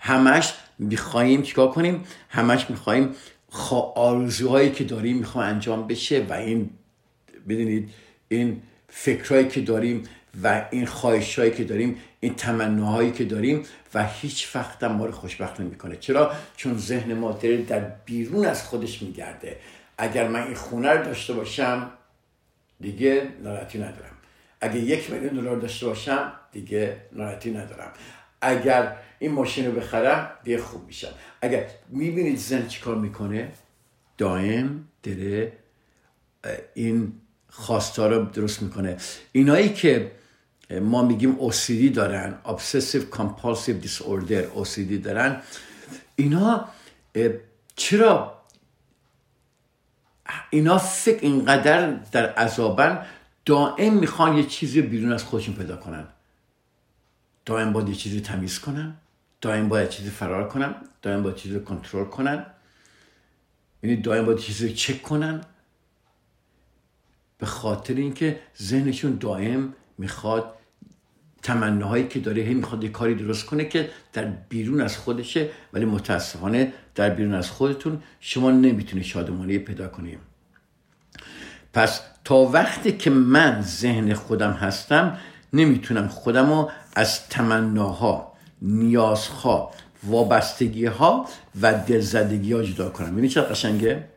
همش 0.00 0.54
می‌خواهیم 0.78 1.42
چیکار 1.42 1.70
کنیم؟ 1.70 2.04
همش 2.28 2.70
می‌خواهیم 2.70 3.14
آرزوهایی 3.94 4.70
که 4.70 4.84
داریم 4.84 5.16
می‌خوایم 5.16 5.54
انجام 5.54 5.86
بشه 5.86 6.26
و 6.28 6.32
این 6.32 6.70
بدونید 7.48 7.90
این 8.28 8.62
فکرهایی 8.88 9.48
که 9.48 9.60
داریم 9.60 10.02
و 10.42 10.66
این 10.70 10.86
خواهشهایی 10.86 11.50
که 11.50 11.64
داریم 11.64 11.96
این 12.20 12.34
تمناهایی 12.34 13.12
که 13.12 13.24
داریم 13.24 13.62
و 13.94 14.06
هیچ 14.06 14.56
وقت 14.56 14.84
ما 14.84 15.06
رو 15.06 15.12
خوشبخت 15.12 15.60
نمی‌کنه. 15.60 15.96
چرا؟ 15.96 16.32
چون 16.56 16.78
ذهن 16.78 17.14
ما 17.14 17.32
در 17.68 17.80
بیرون 18.04 18.46
از 18.46 18.62
خودش 18.62 19.02
میگرده. 19.02 19.56
اگر 19.98 20.28
من 20.28 20.42
این 20.42 20.54
خونه 20.54 20.90
رو 20.90 21.04
داشته 21.04 21.32
باشم 21.32 21.90
دیگه 22.80 23.28
ناراحتی 23.42 23.78
ندارم. 23.78 24.17
اگر 24.60 24.76
یک 24.76 25.10
میلیون 25.10 25.34
دلار 25.34 25.56
داشته 25.56 25.86
باشم 25.86 26.32
دیگه 26.52 26.96
ناراحتی 27.12 27.50
ندارم. 27.50 27.92
اگر 28.40 28.96
این 29.18 29.32
ماشین 29.32 29.66
رو 29.66 29.72
بخرم 29.72 30.30
دیگه 30.44 30.58
خوب 30.58 30.86
میشم. 30.86 31.08
اگر 31.42 31.66
می‌بینید 31.88 32.38
زن 32.38 32.66
چیکار 32.66 32.94
می‌کنه؟ 32.94 33.52
دائم 34.18 34.84
داره 35.02 35.52
این 36.74 37.12
خواستا 37.50 38.06
رو 38.06 38.24
درست 38.24 38.62
می‌کنه. 38.62 38.96
اینایی 39.32 39.68
که 39.68 40.12
ما 40.70 41.02
میگیم 41.02 41.50
OCD 41.50 41.94
دارن 41.94 42.38
Obsessive 42.44 43.16
Compulsive 43.16 43.86
Disorder 43.86 44.44
OCD 44.56 44.92
دارن 45.04 45.40
اینا 46.16 46.68
چرا؟ 47.76 48.42
اینا 50.50 50.78
فکر 50.78 51.18
اینقدر 51.22 51.90
در 51.90 52.32
عذابن 52.32 53.06
دائم 53.48 53.94
می‌خوان 53.94 54.36
یه 54.36 54.44
چیزی 54.44 54.82
بیرون 54.82 55.12
از 55.12 55.24
خودشون 55.24 55.54
پیدا 55.54 55.76
کنن. 55.76 56.06
دائم 57.44 57.72
باید 57.72 57.88
یه 57.88 57.94
چیزی 57.94 58.20
تمیز 58.20 58.58
کنن. 58.58 58.96
دائم 59.40 59.68
باید 59.68 59.88
چیزی 59.88 60.10
فرار 60.10 60.48
کنن. 60.48 60.74
دائم 61.02 61.22
باید 61.22 61.36
چیزی 61.36 61.60
کنترل 61.60 62.04
کنن. 62.04 62.46
یعنی 63.82 63.96
دائم 63.96 64.26
باید 64.26 64.38
چیزی 64.38 64.72
چک 64.72 65.02
کنن. 65.02 65.40
به 67.38 67.46
خاطر 67.46 67.94
اینکه 67.94 68.40
ذهنشون 68.62 69.16
دائم 69.16 69.74
می‌خواد 69.98 70.54
تمناهایی 71.42 72.08
که 72.08 72.20
داره 72.20 72.42
هی 72.42 72.54
می‌خواد 72.54 72.84
یه 72.84 72.90
کاری 72.90 73.14
درست 73.14 73.46
کنه 73.46 73.64
که 73.64 73.90
در 74.12 74.24
بیرون 74.24 74.80
از 74.80 74.96
خودشه 74.96 75.48
ولی 75.72 75.84
متاسفانه 75.84 76.72
در 76.94 77.10
بیرون 77.10 77.34
از 77.34 77.50
خودتون 77.50 78.02
شما 78.20 78.50
نمی‌تونید 78.50 79.04
شادمانی 79.04 79.58
پیدا 79.58 79.88
کنیم 79.88 80.18
پس 81.72 82.00
تا 82.28 82.36
وقتی 82.36 82.92
که 82.92 83.10
من 83.10 83.62
ذهن 83.62 84.14
خودم 84.14 84.52
هستم 84.52 85.18
نمی‌تونم 85.52 86.08
خودم 86.08 86.50
رو 86.50 86.70
از 86.96 87.28
تمناها 87.28 88.32
نیازها 88.62 89.70
وابستگی 90.04 90.86
ها 90.86 91.26
و 91.60 91.74
دلزدگی 91.74 92.52
ها 92.52 92.62
جدا 92.62 92.90
کنم. 92.90 93.12
ببینید 93.12 93.30
چه 93.30 93.40
قشنگه؟ 93.40 94.08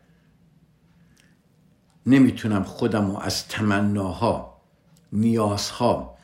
نمی‌تونم 2.05 2.63
خودم 2.63 3.11
رو 3.11 3.17
از 3.17 3.47
تمناها 3.47 4.61
نیازها 5.13 6.17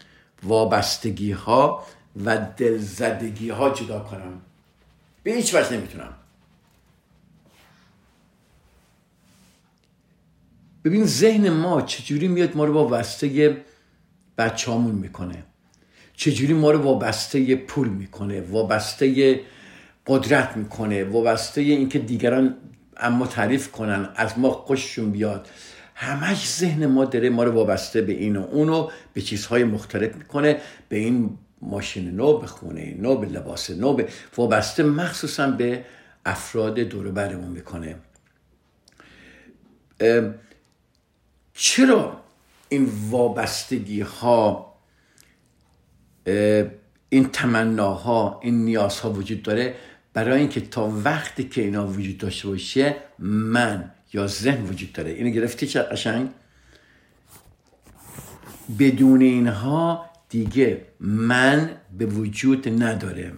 وابستگی 0.44 1.32
ها 1.32 1.84
و 2.26 2.38
دلزدگی 2.58 3.50
ها 3.50 3.70
جدا 3.70 4.00
کنم. 4.00 4.42
به 5.24 5.32
هیچ 5.32 5.56
وجه 5.56 5.74
نمی‌تونم. 5.74 6.14
ببین 10.88 11.06
ذهن 11.06 11.50
ما 11.50 11.82
چجوری 11.82 12.28
میاد 12.28 12.58
ما 12.58 12.66
رو 12.66 12.74
با 12.74 12.88
واسطه 12.88 13.58
بچهامون 14.38 14.96
می‌کنه. 14.96 15.44
چجوری 16.14 16.54
ما 16.54 16.72
رو 16.72 16.80
وابسته 16.80 17.56
پول 17.56 17.88
می‌کنه 17.88 18.42
وابسته 18.42 19.40
قدرت 20.08 20.58
می‌کنه 20.58 21.04
وابسته 21.04 21.62
اینکه 21.62 22.00
دیگران 22.00 22.56
اما 22.98 23.28
تعریف 23.28 23.72
کنن 23.72 24.10
از 24.16 24.40
ما 24.40 24.52
خوششون 24.52 25.12
بیاد. 25.12 25.48
همش 25.96 26.50
ذهن 26.50 26.86
ما 26.86 27.06
داره 27.06 27.30
ما 27.30 27.44
رو 27.44 27.52
وابسته 27.52 28.02
به 28.02 28.14
این 28.14 28.36
و 28.36 28.44
اونو 28.44 28.90
به 29.14 29.22
چیزهای 29.22 29.64
مختلف 29.64 30.16
می‌کنه 30.16 30.58
به 30.90 30.98
این 30.98 31.38
ماشین 31.62 32.12
نو 32.12 32.38
به 32.38 32.48
خونه 32.48 32.96
نو 33.00 33.18
به 33.18 33.28
لباس 33.28 33.70
نو 33.70 33.94
به 33.94 34.08
وابسته 34.38 34.84
مخصوصا 34.84 35.48
به 35.48 35.86
افراد 36.26 36.80
دور 36.80 37.12
برمون 37.12 37.50
می‌کنه. 37.50 37.96
چرا 41.60 42.22
این 42.70 42.92
وابستگی 43.10 44.02
ها 44.02 44.74
این 47.10 47.30
تمناها 47.34 48.40
این 48.44 48.66
نیازها 48.66 49.12
وجود 49.12 49.44
داره؟ 49.44 49.76
برای 50.14 50.40
اینکه 50.40 50.62
تا 50.62 50.92
وقتی 51.04 51.44
که 51.44 51.62
اینا 51.62 51.88
وجود 51.88 52.18
داشته 52.18 52.48
باشه 52.48 52.96
من 53.20 53.92
یا 54.14 54.28
ذهن 54.28 54.66
وجود 54.66 54.94
داره. 54.94 55.12
اینو 55.12 55.30
گرفتی 55.30 55.68
چه 55.68 55.82
قشنگ؟ 55.82 56.30
بدون 58.80 59.22
اینها 59.22 60.10
دیگه 60.30 60.86
من 61.00 61.78
به 61.98 62.06
وجود 62.06 62.84
نداره 62.84 63.34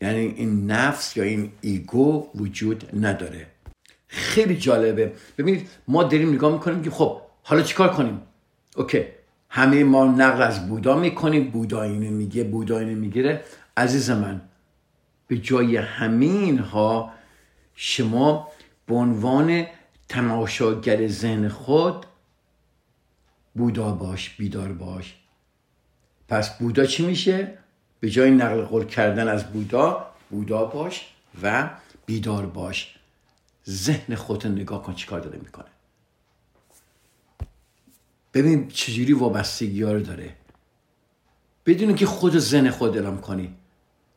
یعنی 0.00 0.18
این 0.18 0.70
نفس 0.70 1.16
یا 1.16 1.24
این 1.24 1.52
ایگو 1.60 2.30
وجود 2.34 3.04
نداره. 3.06 3.55
خیلی 4.16 4.56
جالبه. 4.56 5.12
ببینید 5.38 5.68
ما 5.88 6.02
داریم 6.02 6.32
نگاه 6.32 6.52
می‌کنیم 6.52 6.82
که 6.82 6.90
خب 6.90 7.20
حالا 7.42 7.62
چیکار 7.62 7.88
کنیم؟ 7.88 8.22
اوکی. 8.76 9.04
همه 9.50 9.84
ما 9.84 10.04
نقل 10.04 10.42
از 10.42 10.68
بودا 10.68 10.96
می‌کنیم. 10.96 11.50
بودا 11.50 11.82
اینو 11.82 12.10
میگه 12.10 12.44
بودا 12.44 12.78
اینو 12.78 13.00
می‌گیره. 13.00 13.44
عزیز 13.76 14.10
من 14.10 14.40
به 15.26 15.38
جای 15.38 15.76
همین 15.76 16.58
ها 16.58 17.12
شما 17.74 18.48
به 18.86 18.94
عنوان 18.94 19.66
تماشاگر 20.08 21.08
ذهن 21.08 21.48
خود 21.48 22.06
بودا 23.54 23.90
باش 23.90 24.30
بیدار 24.30 24.72
باش. 24.72 25.14
پس 26.28 26.58
بودا 26.58 26.86
چی 26.86 27.06
میشه؟ 27.06 27.58
به 28.00 28.10
جای 28.10 28.30
نقل 28.30 28.62
قول 28.62 28.84
کردن 28.84 29.28
از 29.28 29.52
بودا 29.52 30.06
بودا 30.30 30.64
باش 30.64 31.06
و 31.42 31.70
بیدار 32.06 32.46
باش. 32.46 32.95
ذهن 33.68 34.14
خودت 34.14 34.46
نگاه 34.46 34.82
کن 34.82 34.94
چیکار 34.94 35.20
داره 35.20 35.38
می‌کنه. 35.38 35.66
ببین 38.34 38.68
چجوری 38.68 39.12
وابستگی 39.12 39.82
رو 39.82 40.00
داره. 40.00 40.34
بدون 41.66 41.94
که 41.94 42.06
خود 42.06 42.38
ذهن 42.38 42.70
خود 42.70 42.96
اعلام 42.96 43.20
کنی. 43.20 43.54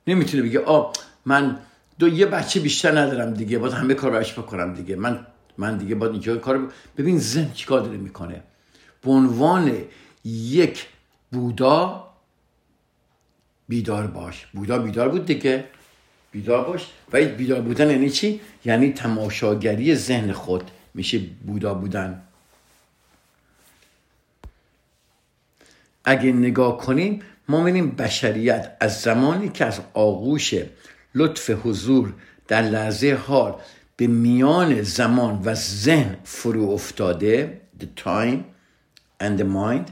نمی‌تونه 0.08 0.44
بگه 0.44 0.60
آ 0.60 0.92
من 1.26 1.60
دو 2.00 2.08
یه 2.08 2.26
بچه 2.26 2.60
بیشتر 2.60 3.00
ندارم 3.00 3.34
دیگه 3.34 3.60
باید 3.60 3.74
همه 3.74 3.94
کار 3.94 4.12
براش 4.12 4.40
بکنم 4.40 4.74
دیگه. 4.74 4.96
من 4.96 5.28
من 5.58 5.78
دیگه 5.78 5.96
باید 5.96 6.12
اینجا 6.12 6.38
کار 6.38 6.74
ببین 6.98 7.20
ذهن 7.20 7.54
چیکار 7.54 7.82
داره 7.82 7.98
می‌کنه. 7.98 8.44
به 9.02 9.12
عنوان 9.12 9.78
یک 10.26 10.88
بودا 11.32 12.08
بیدار 13.68 14.08
باش. 14.08 14.48
بودا 14.54 14.80
بیدار 14.80 15.10
بود 15.10 15.26
دیگه. 15.26 15.66
بیدار 16.32 16.66
باش. 16.66 16.88
و 17.14 17.26
بیدار 17.26 17.62
بودن 17.62 17.90
یعنی 17.90 18.10
چی؟ 18.10 18.42
یعنی 18.66 18.94
تماشاگری 18.94 19.96
ذهن 19.96 20.32
خود. 20.32 20.72
میشه 20.94 21.20
بودا 21.48 21.74
بودن. 21.74 22.22
اگه 26.06 26.32
نگاه 26.32 26.78
کنیم 26.78 27.22
ما 27.48 27.64
می‌بینیم 27.64 27.92
بشریت 27.92 28.78
از 28.80 29.02
زمانی 29.02 29.50
که 29.50 29.66
از 29.66 29.80
آغوش 29.94 30.54
لطف 31.16 31.50
حضور 31.50 32.14
در 32.48 32.62
لحظه 32.62 33.14
حال 33.14 33.56
به 33.98 34.08
میان 34.08 34.82
زمان 34.82 35.42
و 35.46 35.54
ذهن 35.54 36.18
فرو 36.24 36.70
افتاده 36.70 37.62
the 37.80 38.02
time 38.02 38.40
and 39.24 39.40
the 39.40 39.44
mind 39.44 39.92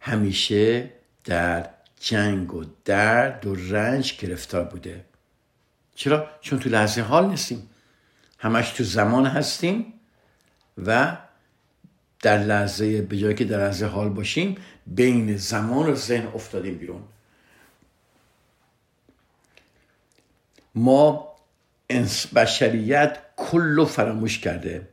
همیشه 0.00 0.90
در 1.24 1.68
جنگ 2.00 2.54
و 2.54 2.64
درد 2.84 3.46
و 3.46 3.54
رنج 3.54 4.18
گرفتار 4.18 4.64
بوده. 4.64 5.04
چرا؟ 5.94 6.30
چون 6.40 6.58
تو 6.58 6.68
لحظه 6.68 7.00
حال 7.00 7.28
نیستیم. 7.28 7.70
همش 8.38 8.70
تو 8.70 8.84
زمان 8.84 9.26
هستیم 9.26 9.92
و 10.86 11.16
در 12.22 12.38
لحظه 12.38 13.02
به 13.02 13.18
جایی 13.18 13.34
که 13.34 13.44
در 13.44 13.58
لحظه 13.58 13.86
حال 13.86 14.08
باشیم 14.08 14.56
بین 14.86 15.36
زمان 15.36 15.86
و 15.90 15.94
ذهن 15.94 16.26
افتادیم 16.26 16.74
بیرون. 16.78 17.02
ما 20.74 21.30
بشریت 22.34 23.18
کل 23.36 23.84
فراموش 23.84 24.38
کرده. 24.38 24.88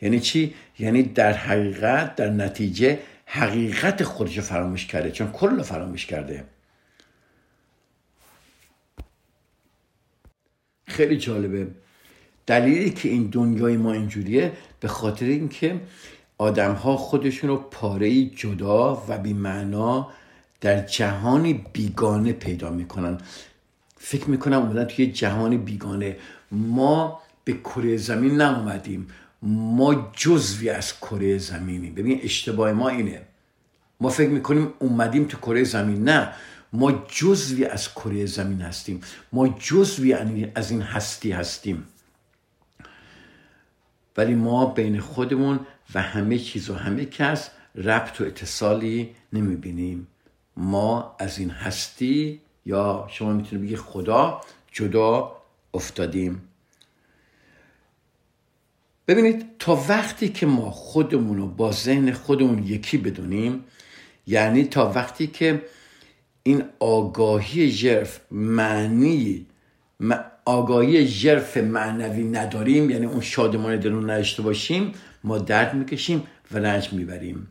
یعنی 0.00 0.20
چی؟ 0.20 0.54
یعنی 0.78 1.02
در 1.02 1.32
حقیقت 1.32 2.16
در 2.16 2.30
نتیجه 2.30 2.98
حقیقت 3.26 4.04
خودش 4.04 4.38
فراموش 4.40 4.86
کرده. 4.86 5.10
چون 5.10 5.32
کل 5.32 5.62
فراموش 5.62 6.06
کرده. 6.06 6.44
خیلی 10.88 11.16
جالبه. 11.16 11.66
دلیلی 12.46 12.90
که 12.90 13.08
این 13.08 13.26
دنیای 13.26 13.76
ما 13.76 13.92
اینجوریه 13.92 14.52
به 14.80 14.88
خاطر 14.88 15.26
اینکه 15.26 15.80
آدم 16.38 16.72
ها 16.72 16.96
خودشون 16.96 17.50
رو 17.50 17.56
پاره 17.56 18.24
جدا 18.24 19.02
و 19.08 19.18
بیمعنا 19.18 20.08
در 20.60 20.80
جهانی 20.86 21.64
بیگانه 21.72 22.32
پیدا 22.32 22.70
می‌کنن. 22.70 23.18
فکر 23.96 24.30
می‌کنم 24.30 24.58
اومدن 24.58 24.84
توی 24.84 25.06
جهان 25.06 25.56
بیگانه. 25.56 26.16
ما 26.52 27.20
به 27.44 27.52
کره 27.52 27.96
زمین 27.96 28.36
ناومدیم. 28.36 29.06
ما 29.42 30.12
جزوی 30.16 30.70
از 30.70 31.00
کره 31.00 31.38
زمینیم. 31.38 31.94
ببین 31.94 32.20
اشتباه 32.22 32.72
ما 32.72 32.88
اینه. 32.88 33.20
ما 34.00 34.08
فکر 34.08 34.28
می‌کنیم 34.28 34.68
اومدیم 34.78 35.24
تو 35.24 35.36
کره 35.36 35.64
زمین. 35.64 36.04
نه. 36.04 36.32
ما 36.72 37.04
جزوی 37.08 37.64
از 37.64 37.94
کره 37.94 38.26
زمین 38.26 38.60
هستیم. 38.60 39.00
ما 39.32 39.48
جزوی 39.48 40.12
از 40.54 40.70
این 40.70 40.82
هستی 40.82 41.32
هستیم. 41.32 41.86
ولی 44.16 44.34
ما 44.34 44.66
بین 44.66 45.00
خودمون 45.00 45.60
و 45.94 46.02
همه 46.02 46.38
چیز 46.38 46.70
و 46.70 46.74
همه 46.74 47.04
کس 47.04 47.50
ربط 47.74 48.20
و 48.20 48.24
اتصالی 48.24 49.14
نمی‌بینیم 49.32 50.06
ما 50.56 51.16
از 51.18 51.38
این 51.38 51.50
هستی 51.50 52.40
یا 52.66 53.06
شما 53.10 53.32
می‌تونید 53.32 53.64
بگی 53.64 53.76
خدا 53.76 54.40
جدا 54.72 55.36
افتادیم. 55.74 56.42
ببینید 59.08 59.46
تا 59.58 59.84
وقتی 59.88 60.28
که 60.28 60.46
ما 60.46 60.70
خودمون 60.70 61.36
رو 61.36 61.46
با 61.46 61.72
ذهن 61.72 62.12
خودمون 62.12 62.66
یکی 62.66 62.98
بدونیم 62.98 63.64
یعنی 64.26 64.64
تا 64.64 64.92
وقتی 64.92 65.26
که 65.26 65.62
این 66.48 66.64
آگاهی 66.80 67.70
ژرف 67.70 68.20
معنی 68.30 69.46
آگاهی 70.44 71.06
ژرف 71.06 71.56
معنوی 71.56 72.24
نداریم 72.24 72.90
یعنی 72.90 73.06
اون 73.06 73.20
شادمان 73.20 73.76
درون 73.76 74.10
نداشته 74.10 74.42
باشیم 74.42 74.92
ما 75.24 75.38
درد 75.38 75.74
می‌کشیم 75.74 76.22
و 76.52 76.58
رنج 76.58 76.92
می‌بریم. 76.92 77.48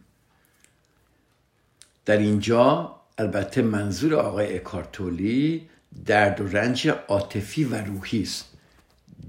در 2.06 2.18
اینجا 2.18 2.96
البته 3.18 3.62
منظور 3.62 4.16
آقای 4.16 4.56
اکارتولی 4.56 5.70
درد 6.06 6.42
و 6.42 6.48
رنج 6.48 6.88
عاطفی 6.88 7.64
و 7.64 7.76
روحی 7.76 8.22
است. 8.22 8.46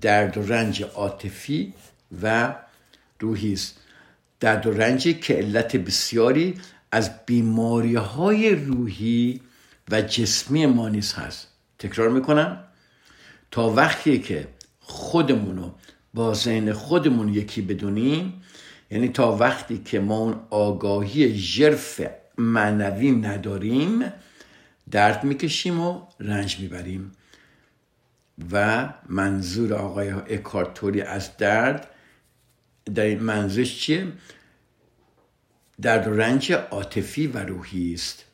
درد 0.01 0.39
و 0.39 0.47
رنج 0.47 0.83
عاطفی 0.83 1.73
و 2.23 2.55
روحی 3.21 3.53
است. 3.53 3.79
درد 4.41 4.67
و 4.67 4.71
رنجی 4.71 5.15
که 5.15 5.35
علت 5.35 5.77
بسیاری 5.77 6.55
از 6.93 7.11
بیماری 7.27 7.95
های 7.95 8.55
روحی 8.55 9.41
و 9.91 10.03
جسمی 10.03 10.67
ما 10.67 10.89
نیز 10.89 11.15
هست. 11.15 11.49
تکرار 11.79 12.09
می‌کنم. 12.09 12.65
تا 13.51 13.71
وقتی 13.71 14.19
که 14.19 14.49
خودمونو 14.81 15.71
با 16.15 16.35
ذهن 16.35 16.73
خودمون 16.73 17.29
یکی 17.29 17.63
بدونیم 17.63 18.43
یعنی 18.91 19.09
تا 19.09 19.37
وقتی 19.37 19.79
که 19.79 20.01
ما 20.01 20.19
اون 20.19 20.41
آگاهی 20.51 21.35
ژرف 21.35 22.01
معنوی 22.39 23.13
نداریم 23.13 24.13
درد 24.91 25.25
می‌کشیم 25.25 25.81
و 25.81 26.03
رنج 26.21 26.61
می‌بریم. 26.61 27.13
و 28.53 28.89
منظور 29.09 29.75
آقای 29.75 30.11
اکارتوری 30.11 31.03
از 31.03 31.37
درد 31.37 31.91
در 32.95 33.05
این 33.05 33.19
منظورش 33.19 33.81
چیه؟ 33.81 34.13
درد 35.81 36.09
و 36.09 36.17
رنج 36.17 36.53
عاطفی 36.53 37.27
و 37.27 37.39
روحی 37.39 37.95
است. 37.95 38.25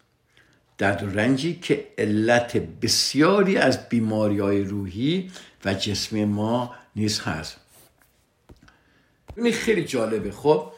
درد 0.79 1.19
رنجی 1.19 1.55
که 1.63 1.87
علت 1.99 2.57
بسیاری 2.57 3.57
از 3.57 3.89
بیماری 3.89 4.39
های 4.39 4.65
روحی 4.65 5.31
و 5.65 5.75
جسمی 5.75 6.25
ما 6.25 6.75
نیز 6.97 7.21
هست. 7.21 7.57
این 9.37 9.53
خیلی 9.53 9.85
جالبه. 9.85 10.31
خب 10.31 10.73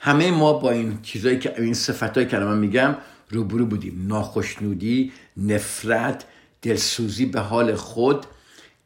همه 0.00 0.30
ما 0.30 0.52
با 0.52 0.70
این 0.70 1.02
چیزایی 1.02 1.38
که 1.38 1.60
این 1.60 1.74
صفتایی 1.74 2.26
که 2.26 2.38
من 2.38 2.58
میگم 2.58 2.96
روبرو 3.30 3.66
بودیم. 3.66 4.06
ناخشنودی 4.06 5.12
نفرت 5.36 6.24
دلسوزی 6.62 7.26
به 7.26 7.40
حال 7.40 7.74
خود 7.74 8.26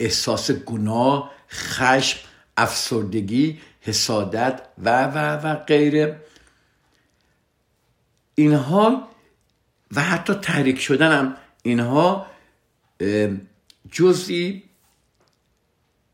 احساس 0.00 0.50
گناه 0.50 1.30
خشم 1.50 2.18
افسردگی 2.56 3.60
حسادت 3.80 4.62
و 4.84 5.04
و 5.04 5.18
و 5.46 5.54
غیره. 5.54 6.20
اینها 8.34 9.08
و 9.92 10.00
حتی 10.00 10.34
تحریک 10.34 10.80
شدن 10.80 11.12
هم 11.12 11.36
اینها 11.62 12.26
جزئی 13.92 14.62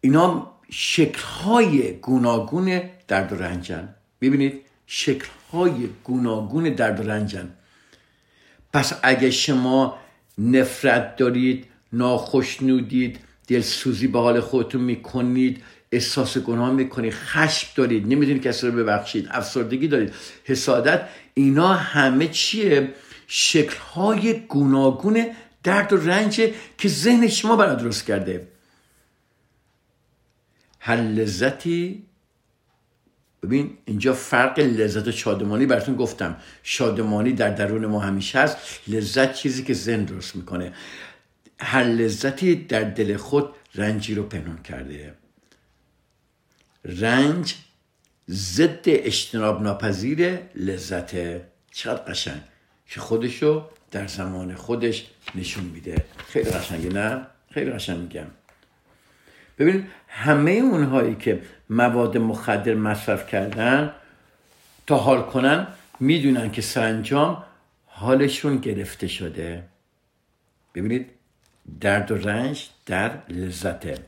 اینا 0.01 0.53
شکلهای 0.71 1.93
گوناگون 1.93 2.83
درد 3.09 3.33
و 3.33 3.37
رنجن 3.37 3.95
ببینید 4.21 4.61
شکلهای 4.87 5.89
گوناگون 6.05 6.65
درد 6.65 7.01
و 7.01 7.03
رنجن 7.03 7.51
پس 8.73 8.93
اگه 9.03 9.31
شما 9.31 9.99
نفرت 10.39 11.17
دارید 11.17 11.67
ناخشنودید 11.93 13.19
دلسوزی 13.49 14.07
به 14.07 14.19
حال 14.19 14.41
خودتون 14.41 14.81
می‌کنید 14.81 15.63
احساس 15.93 16.39
گناه 16.39 16.73
می‌کنید 16.73 17.13
خشم 17.13 17.69
دارید 17.75 18.07
نمی‌دونید 18.07 18.43
کسی 18.43 18.67
رو 18.67 18.73
ببخشید 18.73 19.29
افسردگی 19.31 19.89
دارید 19.89 20.13
حسادت 20.45 21.09
اینا 21.35 21.75
همه 21.75 22.29
چیه؟ 22.29 22.95
شکلهای 23.33 24.41
گوناگون 24.41 25.27
درد 25.63 25.93
و 25.93 25.97
رنج 25.97 26.53
که 26.79 26.89
ذهن 26.89 27.29
شما 27.29 27.57
برای 27.57 27.77
درست 27.77 28.07
کرده. 28.07 28.49
هر 30.81 30.97
لذتی 30.97 32.07
ببین 33.43 33.79
اینجا 33.85 34.13
فرق 34.13 34.59
لذت 34.59 35.09
و 35.09 35.13
شادمانی 35.13 35.67
براتون 35.67 35.97
گفتم. 35.97 36.37
شادمانی 36.63 37.33
در 37.33 37.51
درون 37.51 37.87
ما 37.87 38.01
همیشه 38.01 38.39
هست. 38.39 38.57
لذت 38.89 39.35
چیزی 39.35 39.65
که 39.65 39.75
ذهن 39.75 40.05
درست 40.05 40.37
می‌کنه. 40.37 40.73
هر 41.61 41.85
لذتی 41.85 42.55
در 42.55 42.85
دل 42.85 43.17
خود 43.17 43.51
رنجی 43.75 44.15
رو 44.15 44.23
پنهان 44.23 44.63
کرده. 44.63 45.15
رنج 46.85 47.55
ضد 48.31 48.83
اجتناب 48.87 49.63
ناپذیر 49.63 50.39
لذته. 50.55 51.49
چقدر 51.73 52.03
قشنگ. 52.03 52.50
که 52.91 53.01
خودشو 53.01 53.69
در 53.91 54.07
زمان 54.07 54.55
خودش 54.55 55.07
نشون 55.35 55.65
میده. 55.65 56.05
خیلی 56.27 56.51
قشنگه 56.51 56.89
نه؟ 56.89 57.27
خیلی 57.51 57.71
قشنگ 57.71 57.99
میگم. 57.99 58.27
ببین 59.59 59.87
همه 60.09 60.51
اونهایی 60.51 61.15
که 61.15 61.43
مواد 61.71 62.19
مخدر 62.19 62.75
مصرف 62.75 63.27
کردن 63.27 63.95
تا 64.87 64.97
حال 64.97 65.23
کنن 65.23 65.67
می‌دونن 66.01 66.51
که 66.51 66.63
سرانجام 66.63 67.45
حالشون 67.87 68.57
گرفته 68.57 69.09
شده. 69.09 69.63
ببینید 70.75 71.11
درد 71.81 72.11
و 72.11 72.17
رنج 72.17 72.69
در 72.87 73.11
لذته. 73.29 73.99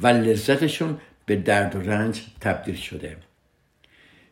و 0.00 0.06
لذتشون 0.06 1.00
به 1.26 1.36
درد 1.36 1.76
و 1.76 1.80
رنج 1.80 2.22
تبدیل 2.40 2.76
شده. 2.76 3.16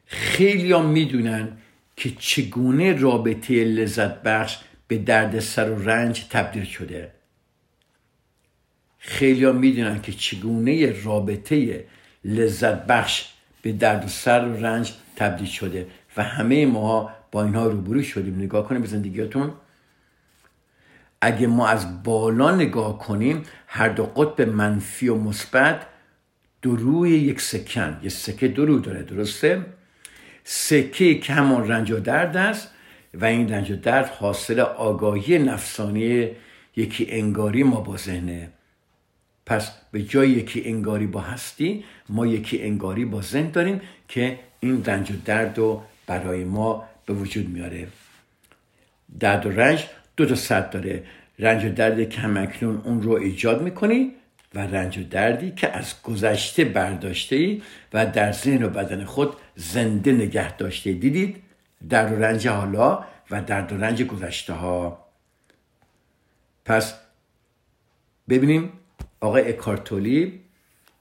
خیلی 0.06 0.72
هم 0.72 0.86
می‌دونن 0.86 1.58
که 2.00 2.10
چگونه 2.18 2.98
رابطه 2.98 3.64
لذت 3.64 4.22
بخش 4.22 4.58
به 4.88 4.98
درد 4.98 5.38
سر 5.38 5.70
و 5.70 5.84
رنج 5.88 6.26
تبدیل 6.30 6.64
شده. 6.64 7.10
خیلی 8.98 9.44
ها 9.44 9.52
می‌دونن 9.52 10.02
که 10.02 10.12
چگونه 10.12 11.02
رابطه 11.02 11.84
لذت 12.24 12.86
بخش 12.86 13.28
به 13.62 13.72
درد 13.72 14.06
سر 14.06 14.48
و 14.48 14.66
رنج 14.66 14.92
تبدیل 15.16 15.46
شده 15.46 15.86
و 16.16 16.22
همه 16.22 16.66
ما 16.66 17.10
با 17.32 17.44
اینها 17.44 17.66
روبرو 17.66 18.02
شدیم. 18.02 18.36
نگاه 18.36 18.68
کنیم 18.68 18.82
به 18.82 18.88
زندگیاتون 18.88 19.52
اگه 21.20 21.46
ما 21.46 21.68
از 21.68 22.02
بالا 22.02 22.54
نگاه 22.54 22.98
کنیم 22.98 23.42
هر 23.66 23.88
دو 23.88 24.04
قطب 24.04 24.48
منفی 24.48 25.08
و 25.08 25.14
مثبت 25.14 25.86
دروی 26.62 27.10
یک 27.10 27.40
سکن. 27.40 28.00
یه 28.02 28.08
سکه 28.08 28.48
درو 28.48 28.78
داره 28.78 29.02
درسته؟ 29.02 29.66
سکه 30.52 31.18
که 31.18 31.32
همون 31.32 31.68
رنج 31.68 31.90
و 31.90 32.00
درد 32.00 32.36
است 32.36 32.70
و 33.14 33.24
این 33.24 33.52
رنج 33.52 33.70
و 33.70 33.76
درد 33.76 34.06
حاصل 34.06 34.60
آگاهی 34.60 35.38
نفسانی 35.38 36.28
یکی 36.76 37.06
انگاری 37.10 37.62
ما 37.62 37.80
با 37.80 37.96
ذهنه. 37.96 38.50
پس 39.46 39.70
به 39.92 40.02
جای 40.02 40.30
یکی 40.30 40.62
انگاری 40.64 41.06
با 41.06 41.20
هستی 41.20 41.84
ما 42.08 42.26
یکی 42.26 42.62
انگاری 42.62 43.04
با 43.04 43.22
ذهن 43.22 43.50
داریم 43.50 43.80
که 44.08 44.38
این 44.60 44.84
رنج 44.84 45.10
و 45.10 45.14
درد 45.24 45.58
رو 45.58 45.82
برای 46.06 46.44
ما 46.44 46.84
به 47.06 47.14
وجود 47.14 47.48
میاره. 47.48 47.86
درد 49.20 49.46
و 49.46 49.50
رنج 49.50 49.86
دو 50.16 50.26
تا 50.26 50.34
صد 50.34 50.70
داره. 50.70 51.02
رنج 51.38 51.64
و 51.64 51.68
درد 51.68 52.08
کمکنون 52.08 52.82
اون 52.84 53.02
رو 53.02 53.12
ایجاد 53.12 53.62
می‌کنی 53.62 54.12
و 54.54 54.58
رنج 54.58 54.98
و 54.98 55.02
دردی 55.02 55.50
که 55.50 55.76
از 55.76 56.02
گذشته 56.02 56.64
برداشته 56.64 57.36
ای 57.36 57.62
و 57.92 58.06
در 58.06 58.32
ذهن 58.32 58.62
و 58.62 58.68
بدن 58.68 59.04
خود 59.04 59.36
زنده 59.56 60.12
نگه 60.12 60.56
داشته. 60.56 60.92
دیدید؟ 60.92 61.42
درد 61.88 62.12
و 62.12 62.16
رنج 62.16 62.48
حالا 62.48 63.04
و 63.30 63.42
درد 63.42 63.72
و 63.72 63.76
رنج 63.76 64.02
گذشته 64.02 64.52
ها 64.52 65.06
پس 66.64 66.94
ببینیم 68.28 68.72
آقای 69.20 69.48
اکارتولی 69.48 70.40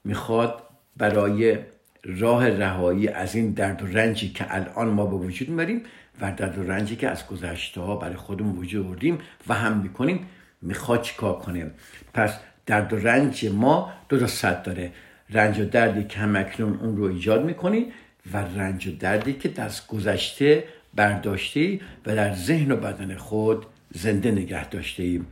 می‌خواد 0.04 0.62
برای 0.96 1.58
راه 2.04 2.48
رهایی 2.48 3.08
از 3.08 3.34
این 3.34 3.50
درد 3.50 3.82
و 3.82 3.86
رنجی 3.86 4.28
که 4.28 4.54
الان 4.54 4.88
ما 4.88 5.06
به 5.06 5.16
وجود 5.16 5.48
میاریم 5.48 5.82
و 6.20 6.32
درد 6.32 6.58
و 6.58 6.62
رنجی 6.62 6.96
که 6.96 7.08
از 7.08 7.26
گذشته 7.26 7.80
ها 7.80 7.96
برای 7.96 8.16
خودمون 8.16 8.56
وجود 8.56 8.88
بردیم 8.88 9.18
و 9.48 9.54
هم 9.54 9.76
می‌کنیم 9.78 10.26
می‌خواد 10.62 11.02
چیکار 11.02 11.38
کنه؟ 11.38 11.70
پس 12.14 12.38
درد 12.66 12.92
و 12.92 12.96
رنج 12.96 13.46
ما 13.46 13.92
دو 14.08 14.18
تا 14.18 14.26
صد 14.26 14.62
داره. 14.62 14.92
رنج 15.30 15.58
و 15.58 15.64
دردی 15.64 16.04
که 16.04 16.18
همکنون 16.18 16.78
اون 16.78 16.96
رو 16.96 17.04
ایجاد 17.04 17.44
می‌کنی 17.44 17.92
و 18.32 18.36
رنج 18.36 18.86
و 18.86 18.90
دردی 18.90 19.32
که 19.32 19.62
از 19.62 19.86
گذشته 19.86 20.64
برداشته 20.94 21.80
و 22.06 22.16
در 22.16 22.34
ذهن 22.34 22.72
و 22.72 22.76
بدن 22.76 23.16
خود 23.16 23.66
زنده 23.90 24.30
نگه 24.30 24.68
داشته 24.68 25.02
ایم 25.02 25.26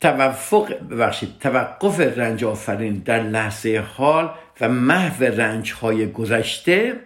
توفق 0.00 0.88
ببخشید 0.90 1.38
توقف 1.40 2.00
رنج 2.00 2.44
آفرین 2.44 2.94
در 2.94 3.22
لحظه 3.22 3.84
حال 3.96 4.30
و 4.60 4.68
محو 4.68 5.24
رنج 5.24 5.72
های 5.72 6.12
گذشته 6.12 7.00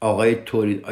آقای 0.00 0.34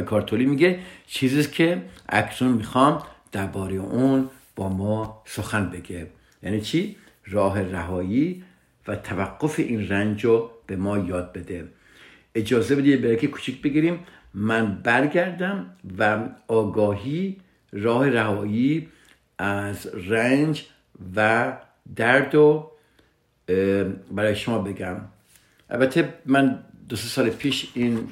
کارتولی 0.06 0.46
میگه 0.46 0.78
چیزی 1.06 1.44
که 1.44 1.82
اکنون 2.08 2.52
می‌خوام 2.52 3.02
درباره 3.32 3.74
اون 3.74 4.30
با 4.56 4.68
ما 4.68 5.22
سخن 5.26 5.70
بگه. 5.70 6.06
یعنی 6.42 6.60
چی؟ 6.60 6.96
راه 7.26 7.62
رهایی 7.62 8.44
و 8.88 8.96
توقف 8.96 9.58
این 9.58 9.88
رنج 9.88 10.24
رو 10.24 10.50
به 10.66 10.76
ما 10.76 10.98
یاد 10.98 11.32
بده. 11.32 11.64
اجازه 12.34 12.76
بدید 12.76 13.02
برای 13.02 13.26
کوچیک 13.26 13.62
بگیریم. 13.62 13.98
من 14.34 14.74
برگردم 14.74 15.66
و 15.98 16.18
آگاهی 16.48 17.36
راه 17.72 18.10
رهایی 18.10 18.88
از 19.38 19.86
رنج 19.86 20.66
و 21.16 21.52
درد 21.96 22.34
و 22.34 22.70
برای 24.10 24.36
شما 24.36 24.58
بگم. 24.58 24.96
البته 25.70 26.14
من 26.26 26.58
دو 26.88 26.96
سه 26.96 27.08
سال 27.08 27.30
پیش 27.30 27.70
این 27.74 28.08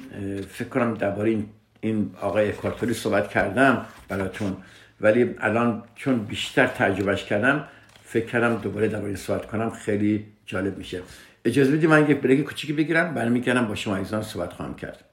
فکر 0.49 0.67
کنم 0.67 0.93
درباره 0.93 1.29
این, 1.29 1.45
این 1.81 2.11
آقای 2.21 2.51
کارتوری 2.51 2.93
صحبت 2.93 3.29
کردم 3.29 3.85
براتون. 4.07 4.57
ولی 5.01 5.35
الان 5.39 5.83
چون 5.95 6.19
بیشتر 6.19 6.67
تجربهش 6.67 7.23
کردم 7.23 7.67
فکر 8.03 8.25
کردم 8.25 8.55
دوباره 8.55 8.87
درباره 8.87 9.15
صحبت 9.15 9.45
کنم 9.45 9.69
خیلی 9.69 10.25
جالب 10.45 10.77
میشه. 10.77 11.01
اجازه 11.45 11.71
بدید 11.71 11.89
من 11.89 12.09
یک 12.09 12.17
بریک 12.17 12.43
کوچیکی 12.43 12.73
بگیرم 12.73 13.13
برمیگردم 13.13 13.67
با 13.67 13.75
شما 13.75 13.95
عزیزان 13.95 14.21
صحبت 14.21 14.53
خواهم 14.53 14.75
کرد. 14.75 15.12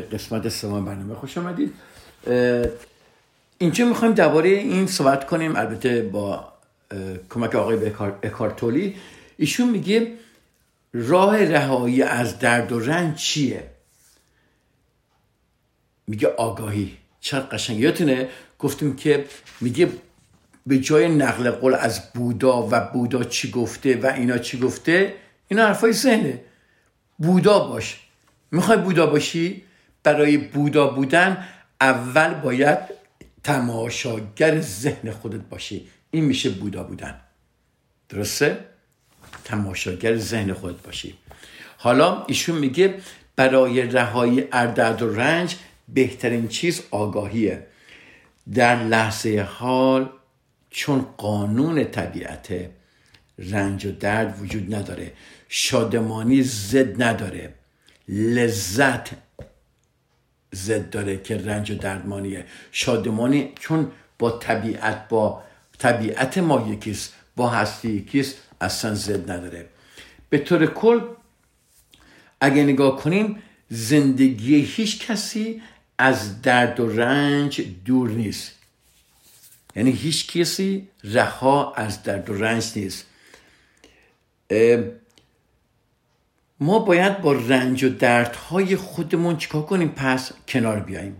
قسمت 0.00 0.48
سوم 0.48 0.84
برنامه 0.84 1.14
خوش 1.14 1.38
آمدید. 1.38 1.74
اینجا 3.58 3.84
می‌خوایم 3.84 4.14
درباره 4.14 4.48
این 4.48 4.86
صحبت 4.86 5.26
کنیم؟ 5.26 5.56
البته 5.56 6.02
با 6.02 6.52
کمک 7.30 7.54
آقای 7.54 7.86
اکارتولی 8.22 8.96
ایشون 9.36 9.70
میگه 9.70 10.12
راه 10.92 11.44
رهایی 11.44 12.02
از 12.02 12.38
درد 12.38 12.72
و 12.72 12.80
رنج 12.80 13.16
چیه؟ 13.16 13.70
میگه 16.06 16.28
آگاهی. 16.28 16.96
چقدر 17.20 17.46
قشنگ 17.46 17.80
یادتونه 17.80 18.28
گفتیم 18.58 18.96
که 18.96 19.24
میگه 19.60 19.88
به 20.66 20.78
جای 20.78 21.08
نقل 21.08 21.50
قول 21.50 21.74
از 21.74 22.12
بودا 22.12 22.68
و 22.70 22.80
بودا 22.80 23.24
چی 23.24 23.50
گفته 23.50 24.00
و 24.00 24.06
اینا 24.06 24.38
چی 24.38 24.58
گفته 24.58 25.14
اینا 25.48 25.66
حرفای 25.66 25.92
ذهنه. 25.92 26.40
بودا 27.18 27.58
باش. 27.58 28.00
می‌خوای 28.50 28.78
بودا 28.78 29.06
باشی؟ 29.06 29.62
برای 30.08 30.36
بودا 30.36 30.86
بودن 30.86 31.44
اول 31.80 32.34
باید 32.34 32.78
تماشاگر 33.44 34.60
ذهن 34.60 35.10
خودت 35.10 35.40
باشی. 35.40 35.88
این 36.10 36.24
میشه 36.24 36.50
بودا 36.50 36.82
بودن. 36.82 37.20
درسته؟ 38.08 38.58
تماشاگر 39.44 40.16
ذهن 40.16 40.52
خودت 40.52 40.82
باشی. 40.82 41.14
حالا 41.76 42.24
ایشون 42.26 42.58
میگه 42.58 42.94
برای 43.36 43.82
رهایی 43.82 44.44
اردرد 44.52 45.02
و 45.02 45.14
رنج 45.14 45.56
بهترین 45.88 46.48
چیز 46.48 46.82
آگاهیه. 46.90 47.66
در 48.54 48.84
لحظه 48.84 49.48
حال 49.50 50.10
چون 50.70 51.06
قانون 51.16 51.84
طبیعت 51.84 52.48
رنج 53.38 53.86
و 53.86 53.92
درد 53.92 54.42
وجود 54.42 54.74
نداره 54.74 55.12
شادمانی 55.48 56.42
زد 56.42 57.02
نداره 57.02 57.54
لذت 58.08 59.27
زد 60.52 60.90
داره 60.90 61.16
که 61.16 61.36
رنج 61.38 61.70
و 61.70 61.74
دردمانیه 61.74 62.44
شادمانی 62.72 63.52
چون 63.60 63.90
با 64.18 64.30
طبیعت 64.30 65.08
با 65.08 65.42
طبیعت 65.78 66.38
ما 66.38 66.68
یکیست 66.72 67.12
با 67.36 67.48
هستی 67.48 67.90
یکیست 67.90 68.36
اصلا 68.60 68.94
زد 68.94 69.30
نداره. 69.30 69.68
به 70.30 70.38
طور 70.38 70.66
کل 70.66 71.00
اگه 72.40 72.62
نگاه 72.62 72.96
کنیم 72.96 73.42
زندگی 73.70 74.60
هیچ 74.60 75.06
کسی 75.06 75.62
از 75.98 76.42
درد 76.42 76.80
و 76.80 76.88
رنج 76.88 77.62
دور 77.84 78.10
نیست. 78.10 78.52
یعنی 79.76 79.90
هیچ 79.90 80.36
کسی 80.36 80.88
رها 81.04 81.74
از 81.74 82.02
درد 82.02 82.30
و 82.30 82.34
رنج 82.34 82.72
نیست. 82.76 83.06
ما 86.60 86.78
باید 86.78 87.20
با 87.20 87.32
رنج 87.32 87.84
و 87.84 87.88
دردهای 87.88 88.76
خودمون 88.76 89.36
چیکار 89.36 89.62
کنیم؟ 89.62 89.88
پس 89.88 90.32
کنار 90.48 90.80
بیاییم. 90.80 91.16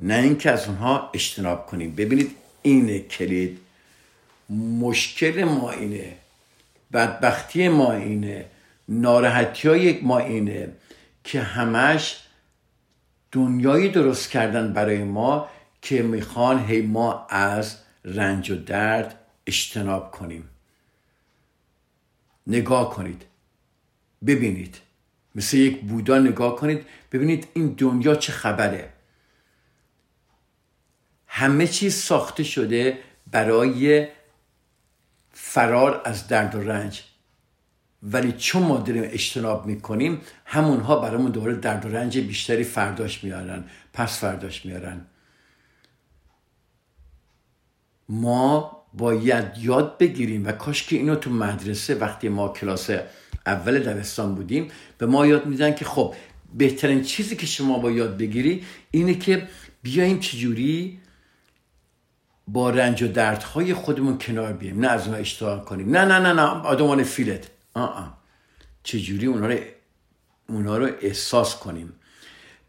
نه 0.00 0.14
اینکه 0.14 0.50
از 0.50 0.68
اونها 0.68 1.10
اجتناب 1.14 1.66
کنیم. 1.66 1.94
ببینید 1.94 2.36
اینه 2.62 2.98
کلید. 2.98 3.60
مشکل 4.80 5.44
ما 5.44 5.70
اینه. 5.70 6.16
بدبختی 6.92 7.68
ما 7.68 7.92
اینه. 7.92 8.44
ناراحتی 8.88 9.68
های 9.68 10.00
ما 10.00 10.18
اینه 10.18 10.72
که 11.24 11.40
همش 11.40 12.20
دنیایی 13.32 13.88
درست 13.88 14.30
کردن 14.30 14.72
برای 14.72 15.04
ما 15.04 15.48
که 15.82 16.02
می‌خوان 16.02 16.64
هی 16.64 16.82
ما 16.82 17.26
از 17.26 17.76
رنج 18.04 18.50
و 18.50 18.56
درد 18.56 19.18
اجتناب 19.46 20.10
کنیم. 20.10 20.48
نگاه 22.46 22.90
کنید. 22.94 23.24
ببینید. 24.26 24.76
مثل 25.34 25.56
یک 25.56 25.80
بودا 25.80 26.18
نگاه 26.18 26.56
کنید 26.56 26.86
ببینید 27.12 27.48
این 27.54 27.74
دنیا 27.78 28.14
چه 28.14 28.32
خبره. 28.32 28.92
همه 31.26 31.66
چیز 31.66 31.94
ساخته 31.94 32.44
شده 32.44 32.98
برای 33.30 34.08
فرار 35.32 36.02
از 36.04 36.28
درد 36.28 36.54
و 36.54 36.60
رنج. 36.60 37.02
ولی 38.02 38.32
چون 38.32 38.62
ما 38.62 38.78
داریم 38.78 39.02
اجتناب 39.06 39.66
می‌کنیم 39.66 40.20
همونها 40.44 41.00
برامون 41.00 41.30
دوباره 41.30 41.54
درد 41.54 41.86
و 41.86 41.88
رنج 41.88 42.18
بیشتری 42.18 42.64
فرداش 42.64 43.24
میارن 43.24 43.64
پس 43.92 44.20
فرداش 44.20 44.66
میارن. 44.66 45.06
ما 48.08 48.76
باید 48.94 49.44
یاد 49.58 49.98
بگیریم 49.98 50.46
و 50.46 50.52
کاش 50.52 50.82
که 50.82 50.96
اینو 50.96 51.14
تو 51.14 51.30
مدرسه 51.30 51.94
وقتی 51.94 52.28
ما 52.28 52.48
کلاس 52.48 52.90
اول 53.46 53.78
دبستان 53.78 54.34
بودیم 54.34 54.68
به 54.98 55.06
ما 55.06 55.26
یاد 55.26 55.46
میدن 55.46 55.74
که 55.74 55.84
خب 55.84 56.14
بهترین 56.54 57.02
چیزی 57.02 57.36
که 57.36 57.46
شما 57.46 57.78
با 57.78 57.90
یاد 57.90 58.16
بگیری 58.16 58.64
اینه 58.90 59.14
که 59.14 59.48
بیایم 59.82 60.20
چجوری 60.20 60.98
با 62.48 62.70
رنج 62.70 63.02
و 63.02 63.08
دردهای 63.08 63.74
خودمون 63.74 64.18
کنار 64.18 64.52
بیایم. 64.52 64.80
نه 64.80 64.88
از 64.88 65.04
اونها 65.04 65.20
اشتباه 65.20 65.64
کنیم. 65.64 65.90
نه 65.90 66.04
نه 66.04 66.18
نه 66.18 66.32
نه 66.32 66.42
آدمان 66.42 67.02
فیلت. 67.02 67.50
آه. 67.74 68.18
چجوری 68.82 69.26
اونا 69.26 69.46
رو, 69.46 69.58
اونا 70.48 70.78
رو 70.78 70.90
احساس 71.00 71.56
کنیم. 71.56 71.92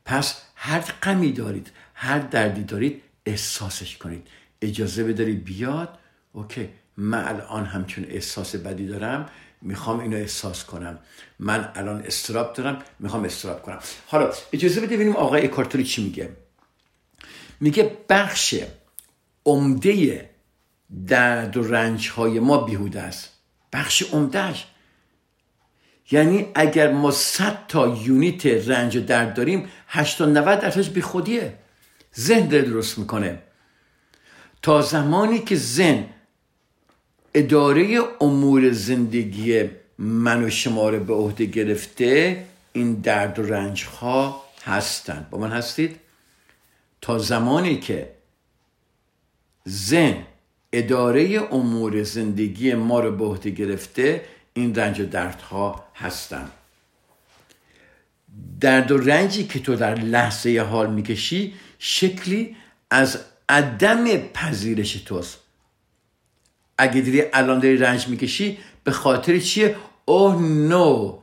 پس 0.05 0.41
هر 0.55 0.79
غمی 0.79 1.31
دارید 1.31 1.71
هر 1.93 2.19
دردی 2.19 2.63
دارید 2.63 3.01
احساسش 3.25 3.97
کنید. 3.97 4.27
اجازه 4.61 5.03
بدارید 5.03 5.43
بیاد. 5.43 5.97
اوکی 6.33 6.69
من 6.97 7.23
الان 7.23 7.65
همچون 7.65 8.05
احساس 8.09 8.55
بدی 8.55 8.87
دارم. 8.87 9.29
می‌خوام 9.61 9.99
اینو 9.99 10.17
احساس 10.17 10.63
کنم. 10.63 10.99
من 11.39 11.71
الان 11.75 12.03
استراب 12.05 12.53
دارم 12.53 12.83
می‌خوام 12.99 13.23
استراب 13.23 13.61
کنم. 13.61 13.79
حالا 14.07 14.31
اجازه 14.53 14.81
بده 14.81 14.95
ببینیم 14.95 15.15
آقای 15.15 15.45
اکارتوری 15.45 15.83
چی 15.83 16.03
میگه. 16.03 16.29
میگه 17.59 17.97
بخش 18.09 18.55
عمده 19.45 20.29
درد 21.07 21.57
و 21.57 21.63
رنج 21.63 22.09
های 22.09 22.39
ما 22.39 22.57
بیهوده 22.57 23.01
است. 23.01 23.29
بخش 23.73 24.03
عمدهش 24.03 24.67
یعنی 26.11 26.47
اگر 26.55 26.91
ما 26.91 27.11
100 27.11 27.67
تا 27.67 27.87
یونیت 27.87 28.45
رنج 28.45 28.95
و 28.95 29.01
درد 29.01 29.33
داریم 29.33 29.69
8 29.87 30.17
تا 30.17 30.25
90 30.25 30.59
درصدش 30.59 30.89
بی 30.89 31.01
خودیه 31.01 31.57
ذهن 32.19 32.47
درست 32.47 32.97
می‌کنه. 32.97 33.41
تا 34.61 34.81
زمانی 34.81 35.39
که 35.39 35.55
ذهن 35.55 36.05
اداره 37.37 37.99
امور 38.21 38.71
زندگی 38.71 39.69
من 39.97 40.43
و 40.43 40.49
شما 40.49 40.89
رو 40.89 40.99
به 40.99 41.13
عهده 41.13 41.45
گرفته 41.45 42.45
این 42.73 42.93
درد 42.93 43.39
و 43.39 43.43
رنج 43.43 43.83
ها 43.83 44.43
هستند 44.63 45.29
با 45.29 45.37
من 45.37 45.51
هستید؟ 45.51 45.99
تا 47.01 47.19
زمانی 47.19 47.79
که 47.79 48.09
زن 49.65 50.25
اداره 50.73 51.47
امور 51.51 52.03
زندگی 52.03 52.73
ما 52.73 52.99
رو 52.99 53.11
به 53.11 53.25
عهده 53.25 53.49
گرفته 53.49 54.25
این 54.53 54.75
رنج 54.75 54.99
و 54.99 55.05
دردها 55.05 55.85
هستند 55.95 56.51
درد 58.59 58.91
و 58.91 58.97
رنجی 58.97 59.43
که 59.43 59.59
تو 59.59 59.75
در 59.75 59.95
لحظه 59.95 60.61
حال 60.61 60.93
می‌کشی 60.93 61.53
شکلی 61.79 62.55
از 62.89 63.19
عدم 63.49 64.17
پذیرش 64.17 64.93
توست. 64.93 65.46
اگه 66.77 67.01
دیدی 67.01 67.23
الان 67.33 67.59
داری 67.59 67.77
رنج 67.77 68.07
می‌کشی 68.07 68.57
به 68.83 68.91
خاطر 68.91 69.39
چیه؟ 69.39 69.75
اوه 70.05 70.41
نو. 70.41 71.19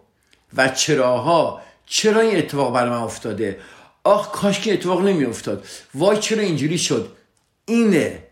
و 0.56 0.68
چراها؟ 0.68 1.62
چرا 1.86 2.20
این 2.20 2.38
اتفاق 2.38 2.74
بر 2.74 2.88
من 2.88 2.96
افتاده؟ 2.96 3.60
آخ 4.04 4.30
کاش 4.32 4.60
که 4.60 4.72
اتفاق 4.72 5.02
نمی 5.02 5.24
افتاد 5.24 5.66
وای 5.94 6.18
چرا 6.18 6.42
اینجوری 6.42 6.78
شد؟ 6.78 7.16
اینه. 7.64 8.24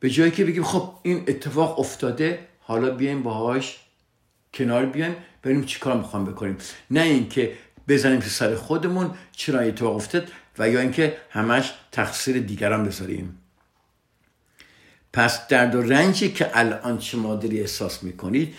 به 0.00 0.10
جایی 0.10 0.30
که 0.30 0.44
بگیم 0.44 0.64
خب 0.64 0.94
این 1.02 1.24
اتفاق 1.28 1.80
افتاده 1.80 2.46
حالا 2.60 2.90
بیایم 2.90 3.22
باهاش 3.22 3.80
کنار 4.54 4.86
بیایم 4.86 5.16
بریم 5.42 5.64
چیکار 5.64 5.96
می‌خوام 5.96 6.24
بکنیم؟ 6.24 6.58
نه 6.90 7.00
اینکه 7.00 7.52
بزنیم 7.88 8.20
تو 8.20 8.28
سر 8.28 8.54
خودمون 8.54 9.10
چرا 9.32 9.60
اتفاق 9.60 9.96
افتاد 9.96 10.32
و 10.58 10.68
یا 10.68 10.80
اینکه 10.80 11.16
همش 11.30 11.72
تقصیر 11.92 12.38
دیگران 12.38 12.84
بذاریم. 12.84 13.41
پس 15.12 15.46
درد 15.48 15.74
و 15.74 15.82
رنجی 15.82 16.32
که 16.32 16.50
الان 16.54 17.00
شما 17.00 17.34
داری 17.34 17.60
احساس 17.60 18.02
می‌کنید 18.02 18.54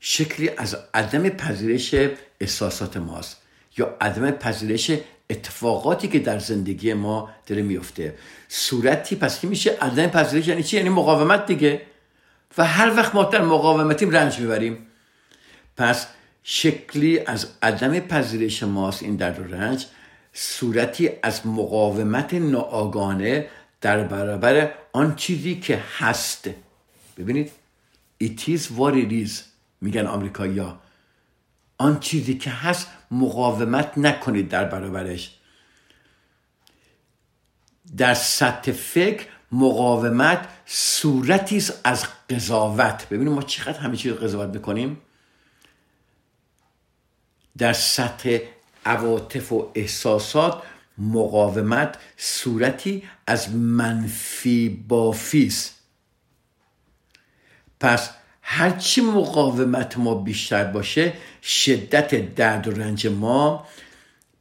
شکلی 0.00 0.50
از 0.56 0.76
عدم 0.94 1.28
پذیرش 1.28 1.94
احساسات 2.40 2.96
ماست 2.96 3.36
یا 3.76 3.96
عدم 4.00 4.30
پذیرش 4.30 4.90
اتفاقاتی 5.30 6.08
که 6.08 6.18
در 6.18 6.38
زندگی 6.38 6.94
ما 6.94 7.30
داره 7.46 7.62
میفته 7.62 8.14
صورتی 8.48 9.16
پس 9.16 9.40
که 9.40 9.46
میشه؟ 9.46 9.70
عدم 9.80 10.06
پذیرش 10.06 10.48
یعنی 10.48 10.62
چی؟ 10.62 10.76
یعنی 10.76 10.88
مقاومت 10.88 11.46
دیگه. 11.46 11.82
و 12.58 12.64
هر 12.64 12.96
وقت 12.96 13.14
ما 13.14 13.24
در 13.24 13.42
مقاومتیم 13.42 14.10
رنج 14.10 14.38
می‌بریم. 14.38 14.86
پس 15.76 16.06
شکلی 16.42 17.18
از 17.26 17.46
عدم 17.62 18.00
پذیرش 18.00 18.62
ماست 18.62 19.02
این 19.02 19.16
درد 19.16 19.38
و 19.38 19.54
رنج. 19.54 19.86
صورتی 20.32 21.10
از 21.22 21.46
مقاومت 21.46 22.34
ناآگانه 22.34 23.46
در 23.80 24.04
برابر 24.04 24.74
آن 24.92 25.16
چیزی 25.16 25.60
که 25.60 25.82
هست. 25.98 26.50
ببینید 27.16 27.52
it 28.24 28.40
is 28.40 28.60
what 28.60 28.94
it 28.94 29.26
is 29.26 29.30
میگن 29.80 30.06
آمریکایی 30.06 30.58
ها. 30.58 30.80
آن 31.78 32.00
چیزی 32.00 32.38
که 32.38 32.50
هست 32.50 32.88
مقاومت 33.10 33.98
نکنید 33.98 34.48
در 34.48 34.64
برابرش. 34.64 35.34
در 37.96 38.14
سطح 38.14 38.72
فکر 38.72 39.26
مقاومت 39.52 40.48
صورتی 40.66 41.64
از 41.84 42.06
قضاوت. 42.30 43.06
ببینید 43.08 43.34
ما 43.34 43.42
چقدر 43.42 43.78
همه 43.78 43.96
چیز 43.96 44.12
قضاوت 44.12 44.54
می‌کنیم. 44.54 45.00
در 47.58 47.72
سطح 47.72 48.38
عواطف 48.86 49.52
و 49.52 49.72
احساسات 49.74 50.62
مقاومت 50.98 51.96
صورتی 52.16 53.02
از 53.26 53.54
منفی 53.54 54.84
بافیست 54.88 55.74
پس 57.80 58.10
هرچی 58.42 59.00
مقاومت 59.00 59.98
ما 59.98 60.14
بیشتر 60.14 60.64
باشه 60.64 61.12
شدت 61.42 62.34
درد 62.34 62.68
و 62.68 62.70
رنج 62.70 63.06
ما 63.06 63.66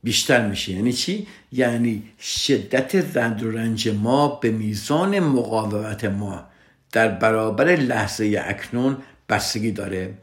بیشتر 0.03 0.47
میشه. 0.47 0.71
یعنی 0.71 0.93
چی؟ 0.93 1.27
یعنی 1.51 2.03
شدت 2.19 3.13
درد 3.13 3.43
و 3.43 3.51
رنج 3.51 3.89
ما 3.89 4.27
به 4.27 4.51
میزان 4.51 5.19
مقاومت 5.19 6.05
ما 6.05 6.43
در 6.91 7.07
برابر 7.07 7.75
لحظه 7.75 8.43
اکنون 8.45 8.97
بستگی 9.29 9.71
داره. 9.71 10.13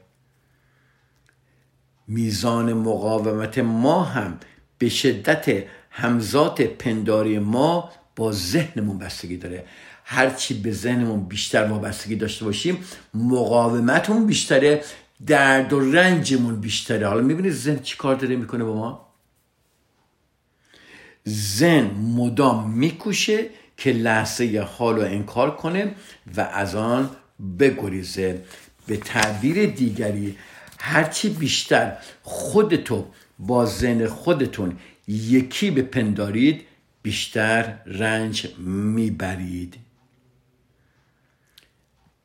میزان 2.09 2.73
مقاومت 2.73 3.59
ما 3.59 4.05
هم 4.05 4.39
به 4.79 4.89
شدت 4.89 5.65
همزات 5.97 6.63
پنداری 6.63 7.39
ما 7.39 7.91
با 8.17 8.33
ذهنمون 8.33 8.99
بستگی 8.99 9.37
داره. 9.37 9.65
هرچی 10.05 10.55
به 10.55 10.73
ذهنمون 10.73 11.25
بیشتر 11.25 11.65
وابستگی 11.65 12.17
داشته 12.17 12.45
باشیم 12.45 12.79
مقاومتمون 13.15 14.27
بیشتره 14.27 14.85
درد 15.27 15.73
و 15.73 15.93
رنجمون 15.93 16.61
بیشتره. 16.61 17.07
حالا 17.07 17.23
می‌بینید 17.23 17.53
ذهن 17.53 17.79
چی 17.79 17.97
کار 17.97 18.15
داره 18.15 18.37
می‌کنه 18.37 18.65
با 18.65 18.75
ما؟ 18.75 19.09
ذهن 21.29 21.91
مدام 22.17 22.71
میکوشه 22.71 23.47
که 23.77 23.93
لحظه 23.93 24.69
حال 24.79 24.97
رو 24.97 25.03
انکار 25.03 25.57
کنه 25.57 25.95
و 26.37 26.41
از 26.41 26.75
آن 26.75 27.11
بگریزه. 27.59 28.45
به 28.87 28.97
تعبیر 28.97 29.67
دیگری 29.67 30.37
هرچی 30.79 31.29
بیشتر 31.29 31.97
خودتو 32.23 33.07
با 33.39 33.67
ذهن 33.67 34.07
خودتون 34.07 34.77
یکی 35.09 35.71
بپندارید 35.71 36.67
بیشتر 37.03 37.79
رنج 37.87 38.47
می‌برید. 38.59 39.77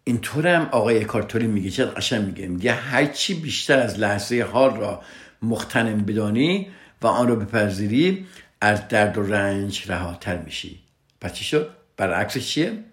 اینطور 0.03 0.47
هم 0.47 0.69
آقای 0.71 1.05
کارتوری 1.05 1.47
میگه 1.47 1.69
چه 1.69 1.85
قشنگ 1.85 2.25
میگه. 2.25 2.47
میگه 2.47 2.73
هرچی 2.73 3.33
بیشتر 3.33 3.79
از 3.79 3.99
لحظه 3.99 4.41
حال 4.41 4.75
را 4.75 5.01
مختنم 5.41 6.05
بدانی 6.05 6.67
و 7.01 7.07
آن 7.07 7.27
را 7.27 7.35
بپذیری 7.35 8.25
از 8.61 8.87
درد 8.87 9.17
و 9.17 9.23
رنج 9.23 9.83
رهاتر 9.87 10.37
میشی. 10.37 10.79
پس 11.21 11.33
چی 11.33 11.43
شد؟ 11.43 11.69
برعکسش 11.97 12.53
چیه؟ 12.53 12.83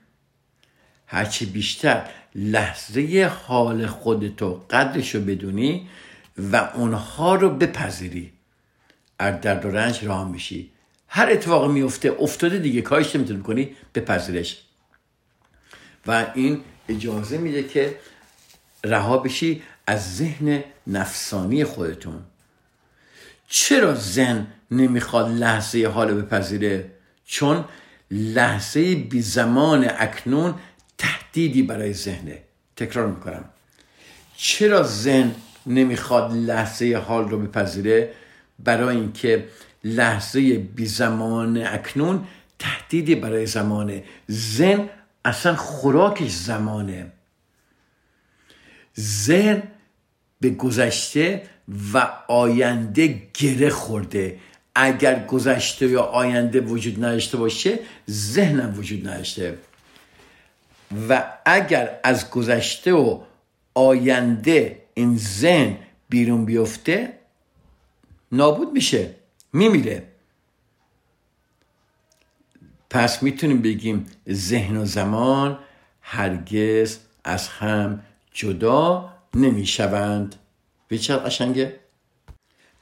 هرچی 1.07 1.47
بیشتر 1.47 2.09
لحظه 2.35 3.33
حال 3.47 3.87
خودتو 3.87 4.65
قدرش 4.71 5.15
رو 5.15 5.21
بدونی 5.21 5.89
و 6.39 6.71
اونها 6.75 7.35
رو 7.35 7.51
بپذیری. 7.51 8.33
از 9.19 9.41
درد 9.41 9.65
و 9.65 9.71
رنج 9.71 10.05
راه 10.05 10.31
میشی. 10.31 10.71
هر 11.09 11.31
اتفاق 11.31 11.71
میفته 11.71 12.17
افتاده 12.21 12.59
دیگه. 12.59 12.83
کارش 12.83 13.17
نمی‌تونی 13.17 13.43
کنی 13.43 13.77
بپذیرش. 13.95 14.63
و 16.07 16.27
این 16.35 16.61
اجازه 16.89 17.39
میده 17.39 17.63
که 17.63 17.99
رها 18.85 19.19
بشی 19.19 19.63
از 19.87 20.17
ذهن 20.17 20.65
نفسانی 20.87 21.65
خودتون. 21.65 22.23
چرا 23.49 23.95
زن 23.95 24.47
نمی‌خواد 24.71 25.31
لحظه 25.31 25.87
حال 25.87 26.15
بپذیره؟ 26.15 26.91
چون 27.27 27.65
لحظه 28.11 28.95
بی 28.95 29.23
زمان 29.23 29.87
اکنون 29.99 30.55
تهدیدی 30.99 31.63
برای 31.63 31.93
ذهنه. 31.93 32.43
تکرار 32.77 33.07
می‌کنم. 33.07 33.45
چرا 34.37 34.83
زن 34.83 35.35
نمی‌خواد 35.67 36.33
لحظه 36.33 37.03
حال 37.07 37.29
رو 37.29 37.39
بپذیره؟ 37.39 38.15
برای 38.59 38.97
اینکه 38.97 39.49
لحظه 39.85 40.59
بی 40.59 40.87
زمان 40.87 41.67
اکنون 41.67 42.27
تهدیدی 42.59 43.15
برای 43.15 43.47
زمانه 43.47 44.05
زن 44.27 44.89
اصلا 45.25 45.57
خوراکش 45.57 46.31
زمانه. 46.31 47.13
زن 48.95 49.63
به 50.41 50.51
گذشته 50.51 51.43
و 51.93 52.09
آینده 52.29 53.23
گره 53.35 53.71
خورده. 53.71 54.39
اگر 54.75 55.27
گذشته 55.27 55.87
یا 55.87 56.03
آینده 56.03 56.61
وجود 56.61 57.05
نداشته 57.05 57.37
باشه 57.37 57.79
ذهنم 58.11 58.79
وجود 58.79 59.09
نداشته. 59.09 59.59
و 61.09 61.25
اگر 61.47 61.99
از 62.05 62.31
گذشته 62.31 62.93
و 62.93 63.21
آینده 63.75 64.83
این 64.95 65.17
ذهن 65.19 65.77
بیرون 66.09 66.45
بیفته 66.45 67.13
نابود 68.37 68.73
میشه 68.73 69.15
میمیره. 69.53 70.03
پس 72.91 73.23
می‌تونیم 73.23 73.63
بگیم 73.63 74.07
ذهن 74.31 74.77
و 74.77 74.85
زمان 74.85 75.59
هرگز 76.01 76.99
از 77.25 77.49
هم 77.49 78.03
جدا 78.33 79.13
نمی‌شوند. 79.35 80.35
به 80.89 80.99
چه 80.99 81.17
قشنگه؟ 81.17 81.81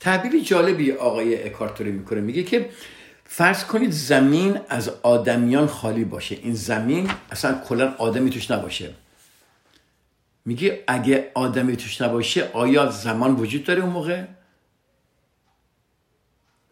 تعبیری 0.00 0.42
جالبی 0.42 0.92
آقای 0.92 1.44
اکارتوری 1.44 1.92
می‌کنه 1.92 2.20
میگه 2.20 2.42
که 2.42 2.70
فرض 3.24 3.64
کنید 3.64 3.90
زمین 3.90 4.60
از 4.68 4.88
آدمیان 5.02 5.66
خالی 5.66 6.04
باشه. 6.04 6.38
این 6.42 6.54
زمین 6.54 7.10
اصلا 7.30 7.60
کلا 7.68 7.94
آدمی 7.98 8.30
توش 8.30 8.50
نباشه. 8.50 8.94
میگه 10.44 10.84
اگه 10.86 11.30
آدمی 11.34 11.76
توش 11.76 12.00
نباشه 12.00 12.50
آیا 12.52 12.90
زمان 12.90 13.34
وجود 13.34 13.64
داره 13.64 13.82
اون 13.82 13.92
موقع؟ 13.92 14.24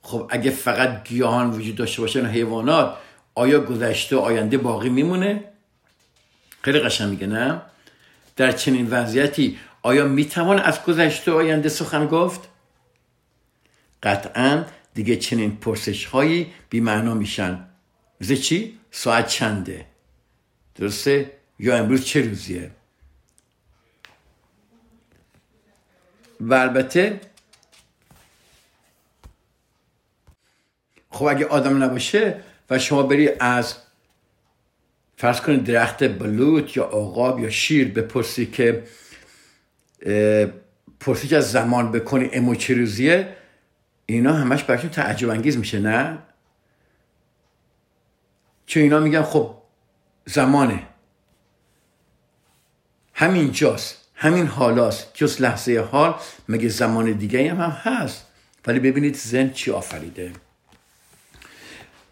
خب 0.02 0.26
اگه 0.30 0.50
فقط 0.50 1.08
گیاهان 1.08 1.50
وجود 1.50 1.74
داشته 1.74 2.02
باشن 2.02 2.26
حیوانات 2.26 2.96
آیا 3.34 3.60
گذشته 3.60 4.16
آینده 4.16 4.58
باقی 4.58 4.88
میمونه 4.88 5.44
خیلی 6.62 6.80
قشنگ 6.80 7.10
میگه 7.10 7.26
نه 7.26 7.62
در 8.36 8.52
چنین 8.52 8.90
وضعیتی 8.90 9.58
آیا 9.82 10.08
می‌توان 10.08 10.58
از 10.58 10.84
گذشته 10.84 11.32
آینده 11.32 11.68
سخن 11.68 12.06
گفت 12.06 12.48
قطعا 14.02 14.64
دیگه 14.94 15.16
چنین 15.16 15.56
پرسش 15.56 16.04
هایی 16.04 16.52
بی 16.70 16.80
معنا 16.80 17.14
میشن 17.14 17.64
مثل 18.20 18.34
چی؟ 18.36 18.78
ساعت 18.90 19.26
چنده 19.28 19.86
درسته؟ 20.74 21.30
یا 21.58 21.76
امروز 21.76 22.04
چه 22.04 22.20
روزیه؟ 22.20 22.70
و 26.40 26.54
البته 26.54 27.20
خب 31.12 31.24
اگه 31.24 31.46
آدم 31.46 31.82
نباشه 31.82 32.36
و 32.70 32.78
شما 32.78 33.02
بری 33.02 33.30
از 33.40 33.74
فرض 35.16 35.40
کنید 35.40 35.64
درخت 35.64 36.04
بلوط 36.04 36.76
یا 36.76 36.84
عقاب 36.84 37.40
یا 37.40 37.50
شیر 37.50 37.88
بپرسی 37.88 38.46
که 38.46 38.82
پرسش 41.00 41.32
از 41.32 41.52
زمان 41.52 41.92
بکنی 41.92 42.30
امو 42.32 42.54
چه 42.54 42.74
روزیه 42.74 43.36
اینا 44.06 44.32
همش 44.32 44.64
برشون 44.64 44.90
تعجب 44.90 45.30
انگیز 45.30 45.56
میشه 45.58 45.78
نه؟ 45.78 46.18
چون 48.66 48.82
اینا 48.82 49.00
میگن 49.00 49.22
خب 49.22 49.54
زمانه. 50.24 50.82
همین 53.14 53.52
جاست 53.52 54.08
همین 54.14 54.46
حالاست. 54.46 55.10
جز 55.14 55.40
لحظه 55.40 55.88
حال 55.92 56.14
مگه 56.48 56.68
زمان 56.68 57.12
دیگه 57.12 57.50
هم, 57.50 57.60
هم 57.60 57.70
هست؟ 57.70 58.26
ولی 58.66 58.80
ببینید 58.80 59.16
زن 59.16 59.50
چی 59.50 59.70
آفریده. 59.70 60.32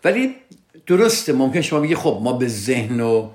ولی 0.05 0.34
درسته 0.86 1.32
ممکن 1.32 1.61
شما 1.61 1.80
بگی 1.80 1.94
خب 1.94 2.20
ما 2.22 2.32
به 2.32 2.48
ذهن 2.48 3.01
و 3.01 3.30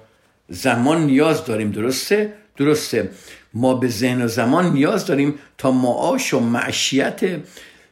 زمان 0.50 1.06
نیاز 1.06 1.46
داریم. 1.46 1.72
درسته؟ 1.72 2.34
درسته. 2.58 3.10
ما 3.54 3.74
به 3.74 3.88
ذهن 3.88 4.22
و 4.22 4.28
زمان 4.28 4.74
نیاز 4.74 5.06
داریم 5.06 5.40
تا 5.58 5.72
معاش 5.72 6.34
و 6.34 6.40
معشیت 6.40 7.22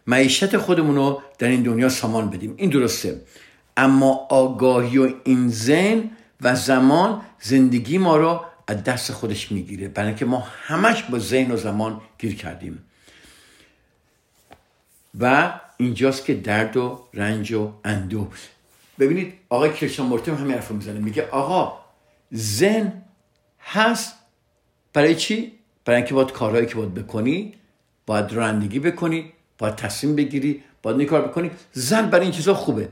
معیشت 0.08 0.58
خودمون 0.58 0.96
رو 0.96 1.22
در 1.40 1.48
این 1.48 1.64
دنیا 1.64 1.90
سامان 1.90 2.30
بدیم. 2.30 2.54
این 2.58 2.70
درسته. 2.70 3.22
اما 3.78 4.28
آگاهی 4.30 4.98
و 4.98 5.14
این 5.24 5.50
ذهن 5.50 6.10
و 6.42 6.56
زمان 6.56 7.22
زندگی 7.40 7.98
ما 7.98 8.18
رو 8.18 8.46
از 8.68 8.84
دست 8.84 9.12
خودش 9.12 9.52
می‌گیره. 9.52 9.88
برای 9.88 10.08
اینکه 10.08 10.26
ما 10.26 10.48
همش 10.64 11.04
با 11.04 11.20
ذهن 11.20 11.52
و 11.52 11.58
زمان 11.58 12.02
گیر 12.18 12.36
کردیم. 12.36 12.84
و 15.20 15.54
اینجاست 15.78 16.26
که 16.26 16.34
درد 16.34 16.78
و 16.78 17.08
رنج 17.14 17.52
و 17.52 17.72
اندوه. 17.84 18.28
ببینید 19.00 19.34
آقای 19.50 19.72
مورتم 20.00 20.36
همین 20.36 20.54
حرف 20.54 20.72
می‌زنه. 20.72 21.00
میگه 21.00 21.28
آقا 21.30 21.80
زن 22.32 23.04
هست. 23.60 24.16
برای 24.94 25.16
چی؟ 25.16 25.52
برای 25.86 25.98
اینکه 25.98 26.14
باید 26.14 26.32
کارهایی 26.32 26.66
که 26.66 26.76
باید 26.76 26.94
بکنی 26.94 27.54
باید 28.06 28.34
رانندگی 28.34 28.80
بکنی 28.80 29.34
باید 29.58 29.76
تصمیم 29.76 30.16
بگیری 30.16 30.64
باید 30.82 31.00
این 31.00 31.08
کار 31.08 31.22
بکنی. 31.22 31.52
زن 31.74 32.10
برای 32.10 32.26
این 32.26 32.32
چیزا 32.32 32.54
خوبه. 32.54 32.90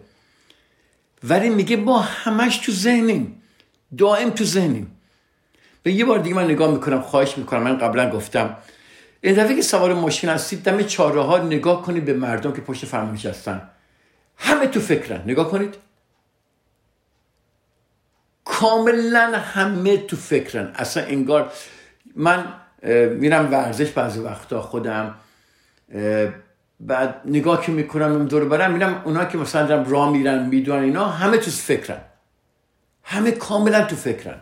ولی 1.24 1.50
میگه 1.50 1.76
ما 1.76 2.00
همش 2.00 2.58
تو 2.58 2.72
ذهنیم. 2.72 3.42
دائم 3.98 4.30
تو 4.30 4.44
ذهنیم. 4.44 4.98
به 5.84 5.92
یه 5.92 6.06
بار 6.06 6.20
دیگه 6.20 6.36
من 6.36 6.46
نگاه 6.46 6.72
می‌کنم 6.72 7.02
خواهش 7.02 7.38
می‌کنم. 7.38 7.64
من 7.64 7.78
قبلا 7.78 8.10
گفتم 8.10 8.58
این 9.22 9.36
دفعه 9.36 9.56
که 9.56 9.62
سوار 9.62 9.94
ماشین 9.94 10.30
هستید 10.30 10.64
دم 10.64 10.84
چاره 10.84 11.22
ها 11.22 11.38
نگاه 11.38 11.82
کنید 11.82 12.06
به 12.06 12.14
مردم 12.14 12.54
که 12.54 12.62
پشت 12.62 12.86
فرمان 12.86 13.18
هستن. 13.18 13.70
همه 14.38 14.68
تو 14.68 14.80
فکرن. 14.80 15.22
نگاه 15.26 15.52
کنید. 15.52 15.76
کاملا 18.62 19.38
همه 19.38 19.98
تو 19.98 20.16
فکرن. 20.16 20.72
اصلا 20.76 21.04
انگار 21.04 21.52
من 22.16 22.54
میرم 23.10 23.52
ورزش 23.52 23.92
بعضی 23.92 24.20
وقتا 24.20 24.62
خودم 24.62 25.16
بعد 26.80 27.22
نگاه 27.26 27.66
که 27.66 27.72
می‌کنم 27.72 28.26
دور 28.26 28.46
برم 28.46 28.72
میرم 28.72 29.02
اونا 29.06 29.26
که 29.26 29.38
مثلا 29.38 29.68
دارم 29.68 29.90
راه 29.90 30.12
میرن 30.12 30.46
می‌دونن 30.46 30.84
اینا 30.84 31.06
همه 31.06 31.38
تو 31.38 31.52
فکرن. 31.52 32.02
همه 33.04 33.32
کاملا 33.32 33.86
تو 33.86 33.96
فکرن. 33.96 34.40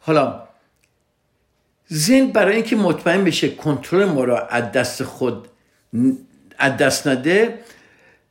حالا 0.00 0.42
ذهن 1.92 2.26
برای 2.26 2.54
اینکه 2.54 2.76
مطمئن 2.76 3.24
بشه 3.24 3.48
کنترل 3.48 4.04
ما 4.04 4.24
را 4.24 4.46
از 4.46 4.72
دست 4.72 5.04
خود 5.04 5.48
از 6.58 6.76
دست 6.76 7.06
نده 7.06 7.58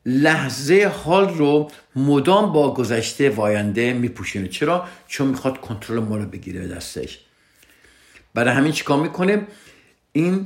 لحظه 0.05 0.91
حال 1.03 1.29
رو 1.29 1.71
مدام 1.95 2.53
با 2.53 2.73
گذشته 2.73 3.29
و 3.29 3.41
آینده 3.41 3.93
میپوشونه 3.93 4.47
چرا؟ 4.47 4.87
چون 5.07 5.27
می‌خواد 5.27 5.61
کنترل 5.61 5.99
ما 5.99 6.17
رو 6.17 6.25
بگیره 6.25 6.67
دستش. 6.67 7.19
برای 8.33 8.53
همین 8.53 8.71
چیکار 8.71 8.99
می‌کنه 8.99 9.47
این 10.11 10.45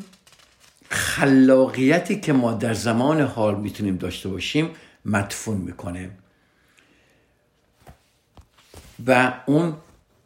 خلاقیتی 0.90 2.20
که 2.20 2.34
ما 2.34 2.54
در 2.54 2.74
زمان 2.74 3.22
حال 3.22 3.56
می‌تونیم 3.56 3.96
داشته 3.96 4.30
باشیم 4.30 4.70
مدفون 5.06 5.58
می‌کنه 5.58 6.10
و 9.08 9.34
اون 9.46 9.76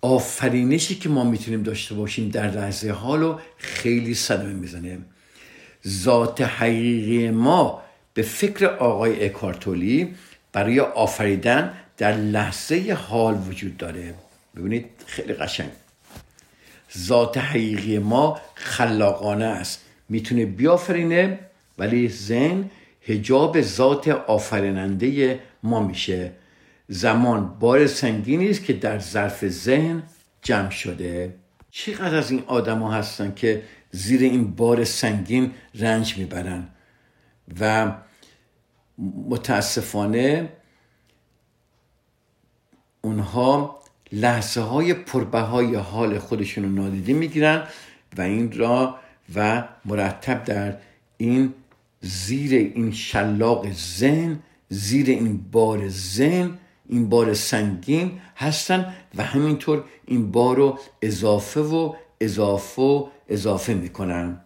آفرینشی 0.01 0.95
که 0.95 1.09
ما 1.09 1.23
می‌تونیم 1.23 1.63
داشته 1.63 1.95
باشیم 1.95 2.29
در 2.29 2.51
لحظه 2.51 2.91
حالو 2.91 3.39
خیلی 3.57 4.13
صدمه 4.13 4.53
می‌زنه. 4.53 4.99
ذات 5.87 6.41
حقیقی 6.41 7.29
ما 7.31 7.81
به 8.13 8.21
فکر 8.21 8.65
آقای 8.65 9.25
اکارتولی 9.25 10.15
برای 10.53 10.79
آفریدن 10.79 11.73
در 11.97 12.17
لحظه 12.17 12.93
حال 12.93 13.37
وجود 13.47 13.77
داره. 13.77 14.13
ببینید 14.55 14.85
خیلی 15.05 15.33
قشنگ. 15.33 15.69
ذات 16.97 17.37
حقیقی 17.37 17.99
ما 17.99 18.41
خلاقانه 18.55 19.45
است. 19.45 19.81
می‌تونه 20.09 20.45
بیافرینه 20.45 21.39
ولی 21.77 22.09
ذهن 22.09 22.69
هجاب 23.07 23.61
ذات 23.61 24.07
آفریننده 24.07 25.39
ما 25.63 25.83
میشه. 25.83 26.31
زمان 26.87 27.59
بار 27.59 27.87
سنگینی 27.87 28.49
است 28.49 28.63
که 28.63 28.73
در 28.73 28.99
ظرف 28.99 29.47
ذهن 29.47 30.03
جمع 30.41 30.69
شده. 30.69 31.33
چقدر 31.71 32.15
از 32.15 32.31
این 32.31 32.43
آدما 32.47 32.91
هستن 32.91 33.33
که 33.35 33.63
زیر 33.91 34.21
این 34.21 34.51
بار 34.51 34.83
سنگین 34.83 35.51
رنج 35.75 36.17
می‌برن؟ 36.17 36.67
و 37.59 37.91
متاسفانه 39.29 40.49
اونها 43.01 43.79
لحظه 44.11 44.61
های 44.61 44.93
پربهای 44.93 45.75
حال 45.75 46.19
خودشون 46.19 46.63
رو 46.63 46.69
نادیده 46.69 47.13
می‌گیرن 47.13 47.67
و 48.17 48.21
این 48.21 48.51
را 48.51 48.95
و 49.35 49.67
مرتب 49.85 50.43
در 50.43 50.77
این 51.17 51.53
زیر 52.01 52.53
این 52.53 52.91
شلاق 52.91 53.71
زن 53.71 54.39
زیر 54.69 55.09
این 55.09 55.37
بار 55.51 55.87
زن 55.87 56.57
این 56.89 57.09
بار 57.09 57.33
سنگین 57.33 58.21
هستن 58.37 58.93
و 59.15 59.23
همینطور 59.23 59.83
این 60.05 60.31
بار 60.31 60.55
رو 60.55 60.79
اضافه 61.01 61.61
و 61.61 61.93
اضافه 62.21 62.81
و 62.81 63.07
اضافه 63.29 63.73
می‌کنن. 63.73 64.41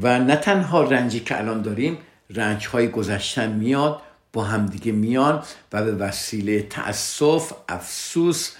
و 0.00 0.18
نه 0.18 0.36
تنها 0.36 0.82
رنجی 0.82 1.20
که 1.20 1.38
الان 1.38 1.62
داریم 1.62 1.98
رنج 2.30 2.66
های 2.66 2.88
گذشتن 2.88 3.52
میاد 3.52 4.02
با 4.32 4.44
همدیگه 4.44 4.92
میان 4.92 5.42
و 5.72 5.84
به 5.84 5.92
وسیله 5.92 6.62
تأسف 6.62 7.52
افسوس 7.68 8.52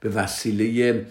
به 0.00 0.08
وسیله 0.08 1.06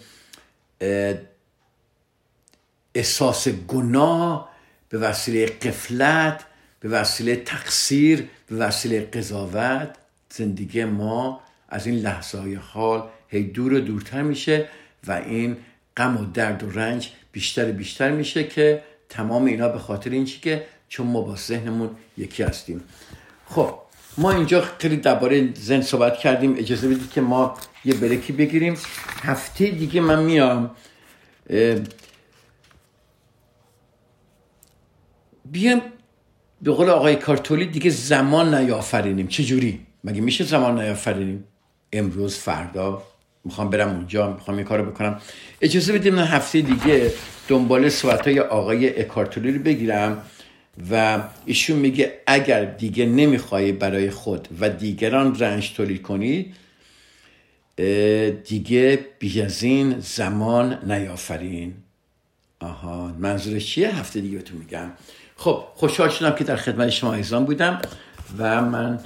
احساس 2.96 3.48
گناه 3.48 4.50
به 4.90 4.98
وسیله 4.98 5.46
قفلت 5.46 6.46
به 6.80 6.90
وسیله 6.90 7.36
تقصیر 7.36 8.30
به 8.48 8.56
وسیله 8.56 9.02
قضاوت 9.02 9.96
زندگی 10.30 10.86
ما 10.86 11.42
از 11.70 11.88
این 11.88 11.96
لحظه 11.96 12.38
های 12.38 12.56
حال 12.56 13.10
هی 13.28 13.44
دور 13.44 13.74
و 13.74 13.80
دورتر 13.80 14.22
میشه 14.22 14.68
و 15.08 15.12
این 15.12 15.58
غم 15.98 16.18
و 16.18 16.26
درد 16.26 16.64
و 16.64 16.70
رنج 16.70 17.12
بیشتر 17.32 17.72
بیشتر 17.72 18.12
میشه 18.12 18.44
که 18.44 18.84
تمام 19.10 19.46
اینا 19.46 19.70
به 19.70 19.80
خاطر 19.80 20.10
این 20.10 20.26
چی 20.26 20.40
که 20.40 20.66
چون 20.90 21.08
ما 21.08 21.22
با 21.22 21.36
ذهنمون 21.36 21.90
یکی 22.18 22.44
هستیم. 22.44 22.84
خب 23.46 23.74
ما 24.18 24.32
اینجا 24.32 24.62
خیلی 24.80 24.98
درباره 24.98 25.54
زن 25.54 25.82
صحبت 25.82 26.18
کردیم. 26.18 26.56
اجازه 26.58 26.88
بدید 26.88 27.12
که 27.12 27.22
ما 27.22 27.58
یه 27.86 27.94
بریکی 27.94 28.34
بگیریم. 28.34 28.78
هفته 29.22 29.68
دیگه 29.68 30.02
من 30.02 30.24
میام. 30.24 30.72
بیام 35.46 35.82
به 36.62 36.72
قول 36.72 36.90
آقای 36.90 37.16
کارتولی 37.16 37.66
دیگه 37.66 37.90
زمان 37.90 38.56
نیافرینیم. 38.56 39.28
چه 39.28 39.44
جوری 39.44 39.86
مگه 40.04 40.22
میشه 40.22 40.44
زمان 40.44 40.82
نیافرینیم؟ 40.82 41.44
امروز 41.94 42.36
فردا 42.36 43.04
می‌خوام 43.46 43.70
برم 43.70 43.90
اونجا 43.90 44.34
می‌خوام 44.34 44.58
این 44.58 44.66
کارو 44.66 44.92
بکنم. 44.92 45.22
اجازه 45.62 45.94
بدیم 45.94 46.16
من 46.16 46.24
هفته 46.24 46.62
دیگه 46.62 47.12
دنبال 47.48 47.90
صحبت 47.90 48.28
های 48.28 48.40
آقای 48.40 49.02
اکارتولی 49.02 49.52
رو 49.52 49.60
بگیرم 49.60 50.22
و 50.92 51.24
ایشون 51.46 51.78
میگه 51.78 52.14
اگر 52.28 52.66
دیگه 52.66 53.06
نمی‌خوای 53.06 53.72
برای 53.72 54.10
خود 54.10 54.48
و 54.60 54.70
دیگران 54.70 55.40
رنج 55.40 55.74
تولید 55.74 56.02
کنی 56.02 56.54
دیگه 58.46 59.00
بیش 59.20 59.38
از 59.38 59.64
این 59.64 60.00
زمان 60.00 60.92
نیافرین. 60.92 61.74
آها 62.60 63.16
منظورش 63.20 63.66
چیه؟ 63.66 63.96
هفته 63.96 64.22
دیگه 64.22 64.40
تو 64.40 64.56
میگم. 64.56 64.92
خب 65.36 65.64
خوشحال 65.76 66.10
شدم 66.10 66.36
که 66.36 66.44
در 66.44 66.56
خدمت 66.56 66.90
شما 66.90 67.14
ایزان 67.14 67.46
بودم 67.46 67.82
و 68.38 68.62
من 68.62 69.00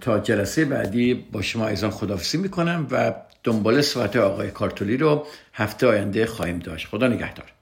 تا 0.00 0.18
جلسه 0.18 0.64
بعدی 0.64 1.14
با 1.14 1.42
شما 1.42 1.68
ایزان 1.68 1.90
خدافزی 1.90 2.38
می‌کنم 2.38 2.86
و 2.90 3.14
دنبال 3.44 3.82
صحبت 3.82 4.16
آقای 4.16 4.50
کارتولی 4.50 4.96
رو 4.96 5.26
هفته 5.54 5.86
آینده 5.86 6.26
خواهیم 6.26 6.58
داشت. 6.58 6.86
خدا 6.86 7.08
نگهدار. 7.08 7.52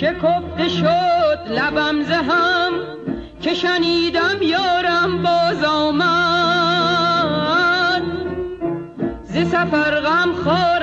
شکفته 0.00 0.68
شد 0.68 1.38
لبم 1.48 2.02
زهم 2.02 2.72
که 3.40 3.54
شنیدم 3.54 4.42
یارم 4.42 5.22
باز 5.22 5.64
آمد. 5.64 6.08
ز 9.24 9.36
سفر 9.48 10.00
غم 10.00 10.32
خارم 10.44 10.77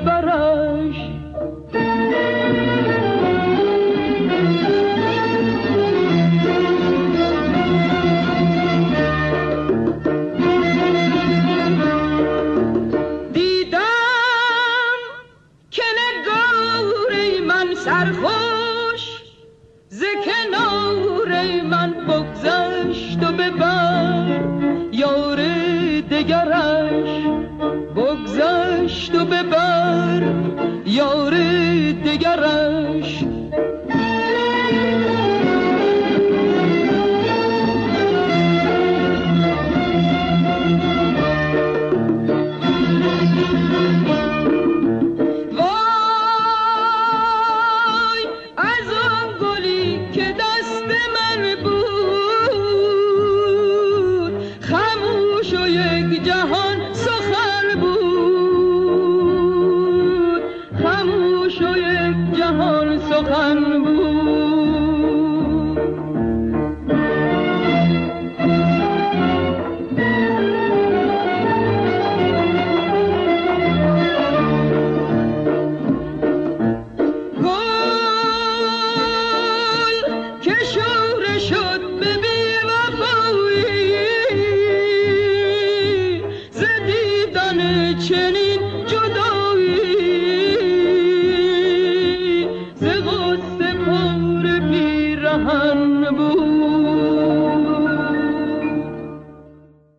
ver 0.00 0.25